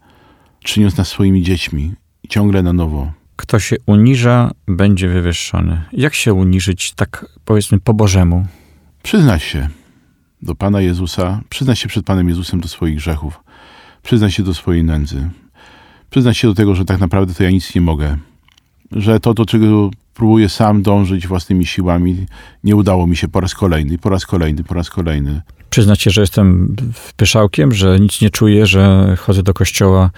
czyniąc 0.65 0.97
nas 0.97 1.09
swoimi 1.09 1.43
dziećmi 1.43 1.95
ciągle 2.29 2.63
na 2.63 2.73
nowo. 2.73 3.13
Kto 3.37 3.59
się 3.59 3.77
uniża, 3.87 4.51
będzie 4.69 5.09
wywyższony. 5.09 5.83
Jak 5.93 6.15
się 6.15 6.35
uniżyć 6.35 6.93
tak 6.93 7.27
powiedzmy 7.45 7.81
po 7.81 7.95
Bożemu? 7.95 8.47
Przyznać 9.03 9.43
się 9.43 9.69
do 10.43 10.55
Pana 10.55 10.81
Jezusa, 10.81 11.41
przyznać 11.49 11.79
się 11.79 11.89
przed 11.89 12.07
Panem 12.07 12.29
Jezusem 12.29 12.61
do 12.61 12.69
swoich 12.69 12.97
grzechów, 12.97 13.41
przyznać 14.03 14.35
się 14.35 14.43
do 14.43 14.55
swojej 14.55 14.85
nędzy, 14.85 15.31
przyznać 16.11 16.39
się 16.39 16.49
do 16.49 16.55
tego, 16.55 16.75
że 16.75 16.85
tak 16.85 17.01
naprawdę 17.01 17.35
to 17.35 17.45
ja 17.45 17.51
nic 17.51 17.75
nie 17.75 17.81
mogę, 17.81 18.17
że 18.93 19.21
to, 19.21 19.35
do 19.35 19.47
czego 19.47 19.91
próbuję 20.15 20.49
sam 20.49 20.83
dążyć 20.83 21.27
własnymi 21.27 21.67
siłami. 21.67 22.27
Nie 22.65 22.77
udało 22.77 23.07
mi 23.07 23.17
się 23.17 23.29
po 23.29 23.41
raz 23.41 23.55
kolejny, 23.55 23.99
po 23.99 24.09
raz 24.11 24.27
kolejny, 24.27 24.65
po 24.65 24.75
raz 24.75 24.91
kolejny. 24.91 25.43
Przyznać 25.71 26.03
się, 26.03 26.11
że 26.11 26.21
jestem 26.21 26.77
pyszałkiem, 27.17 27.75
że 27.75 28.01
nic 28.01 28.21
nie 28.21 28.31
czuję, 28.31 28.67
że 28.67 29.15
chodzę 29.19 29.43
do 29.43 29.55
kościoła 29.55 30.11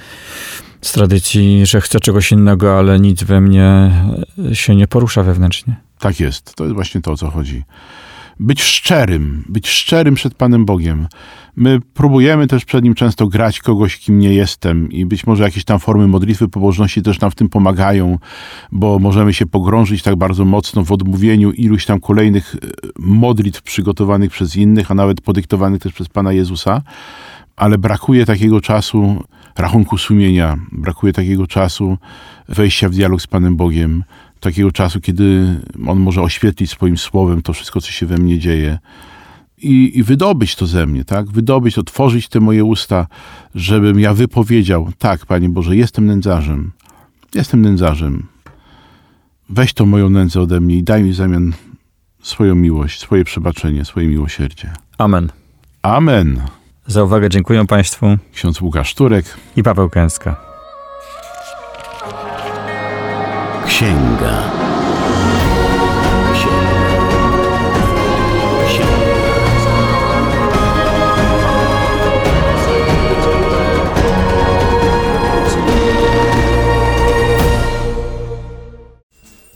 z 0.82 0.92
tradycji, 0.92 1.66
że 1.66 1.80
chcę 1.80 2.00
czegoś 2.00 2.32
innego, 2.32 2.78
ale 2.78 3.00
nic 3.00 3.22
we 3.22 3.40
mnie 3.40 3.92
się 4.52 4.76
nie 4.76 4.86
porusza 4.86 5.22
wewnętrznie. 5.22 5.76
Tak 5.98 6.20
jest. 6.20 6.54
To 6.54 6.64
jest 6.64 6.74
właśnie 6.74 7.00
to, 7.00 7.12
o 7.12 7.16
co 7.16 7.30
chodzi 7.30 7.64
być 8.40 8.62
szczerym, 8.62 9.44
być 9.48 9.68
szczerym 9.68 10.14
przed 10.14 10.34
Panem 10.34 10.64
Bogiem. 10.64 11.08
My 11.56 11.80
próbujemy 11.94 12.46
też 12.46 12.64
przed 12.64 12.84
Nim 12.84 12.94
często 12.94 13.26
grać 13.26 13.60
kogoś, 13.60 13.98
kim 13.98 14.18
nie 14.18 14.34
jestem 14.34 14.92
i 14.92 15.06
być 15.06 15.26
może 15.26 15.44
jakieś 15.44 15.64
tam 15.64 15.78
formy 15.78 16.08
modlitwy, 16.08 16.48
pobożności 16.48 17.02
też 17.02 17.20
nam 17.20 17.30
w 17.30 17.34
tym 17.34 17.48
pomagają, 17.48 18.18
bo 18.72 18.98
możemy 18.98 19.34
się 19.34 19.46
pogrążyć 19.46 20.02
tak 20.02 20.16
bardzo 20.16 20.44
mocno 20.44 20.84
w 20.84 20.92
odmówieniu 20.92 21.52
iluś 21.52 21.86
tam 21.86 22.00
kolejnych 22.00 22.54
e, 22.54 22.58
modlitw 22.98 23.62
przygotowanych 23.62 24.30
przez 24.30 24.56
innych, 24.56 24.90
a 24.90 24.94
nawet 24.94 25.20
podyktowanych 25.20 25.82
też 25.82 25.92
przez 25.92 26.08
Pana 26.08 26.32
Jezusa, 26.32 26.82
ale 27.56 27.78
brakuje 27.78 28.26
takiego 28.26 28.60
czasu 28.60 29.24
rachunku 29.58 29.98
sumienia, 29.98 30.58
brakuje 30.72 31.12
takiego 31.12 31.46
czasu 31.46 31.98
wejścia 32.48 32.88
w 32.88 32.92
dialog 32.92 33.22
z 33.22 33.26
Panem 33.26 33.56
Bogiem, 33.56 34.04
takiego 34.40 34.72
czasu, 34.72 35.00
kiedy 35.00 35.56
On 35.86 36.00
może 36.00 36.22
oświetlić 36.22 36.70
swoim 36.70 36.98
słowem 36.98 37.42
to 37.42 37.52
wszystko, 37.52 37.80
co 37.80 37.90
się 37.90 38.06
we 38.06 38.18
mnie 38.18 38.38
dzieje. 38.38 38.78
I, 39.58 39.98
i 39.98 40.02
wydobyć 40.02 40.56
to 40.56 40.66
ze 40.66 40.86
mnie, 40.86 41.04
tak? 41.04 41.30
Wydobyć, 41.30 41.78
otworzyć 41.78 42.28
te 42.28 42.40
moje 42.40 42.64
usta, 42.64 43.06
żebym 43.54 44.00
ja 44.00 44.14
wypowiedział, 44.14 44.92
tak, 44.98 45.26
Panie 45.26 45.48
Boże, 45.48 45.76
jestem 45.76 46.06
nędzarzem. 46.06 46.72
Jestem 47.34 47.62
nędzarzem. 47.62 48.26
Weź 49.48 49.72
tą 49.72 49.86
moją 49.86 50.10
nędzę 50.10 50.40
ode 50.40 50.60
mnie 50.60 50.76
i 50.76 50.82
daj 50.82 51.02
mi 51.02 51.10
w 51.10 51.14
zamian 51.14 51.52
swoją 52.22 52.54
miłość, 52.54 53.00
swoje 53.00 53.24
przebaczenie, 53.24 53.84
swoje 53.84 54.08
miłosierdzie. 54.08 54.72
Amen. 54.98 55.30
Amen. 55.82 56.40
Za 56.87 57.05
uwagę 57.05 57.29
dziękuję 57.29 57.66
Państwu. 57.66 58.07
Ksiądz 58.33 58.61
Łukasz 58.61 58.94
Turek 58.94 59.25
i 59.57 59.62
Paweł 59.62 59.90
Kęska. 59.90 60.37
Księga. 63.66 64.42
Księga. 66.35 67.07
Księga. 68.68 69.07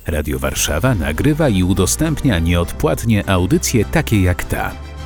Radio 0.06 0.38
Warszawa 0.38 0.94
nagrywa 0.94 1.48
i 1.48 1.62
udostępnia 1.62 2.38
nieodpłatnie 2.38 3.28
audycje 3.28 3.84
takie 3.84 4.22
jak 4.22 4.44
ta 4.44 4.89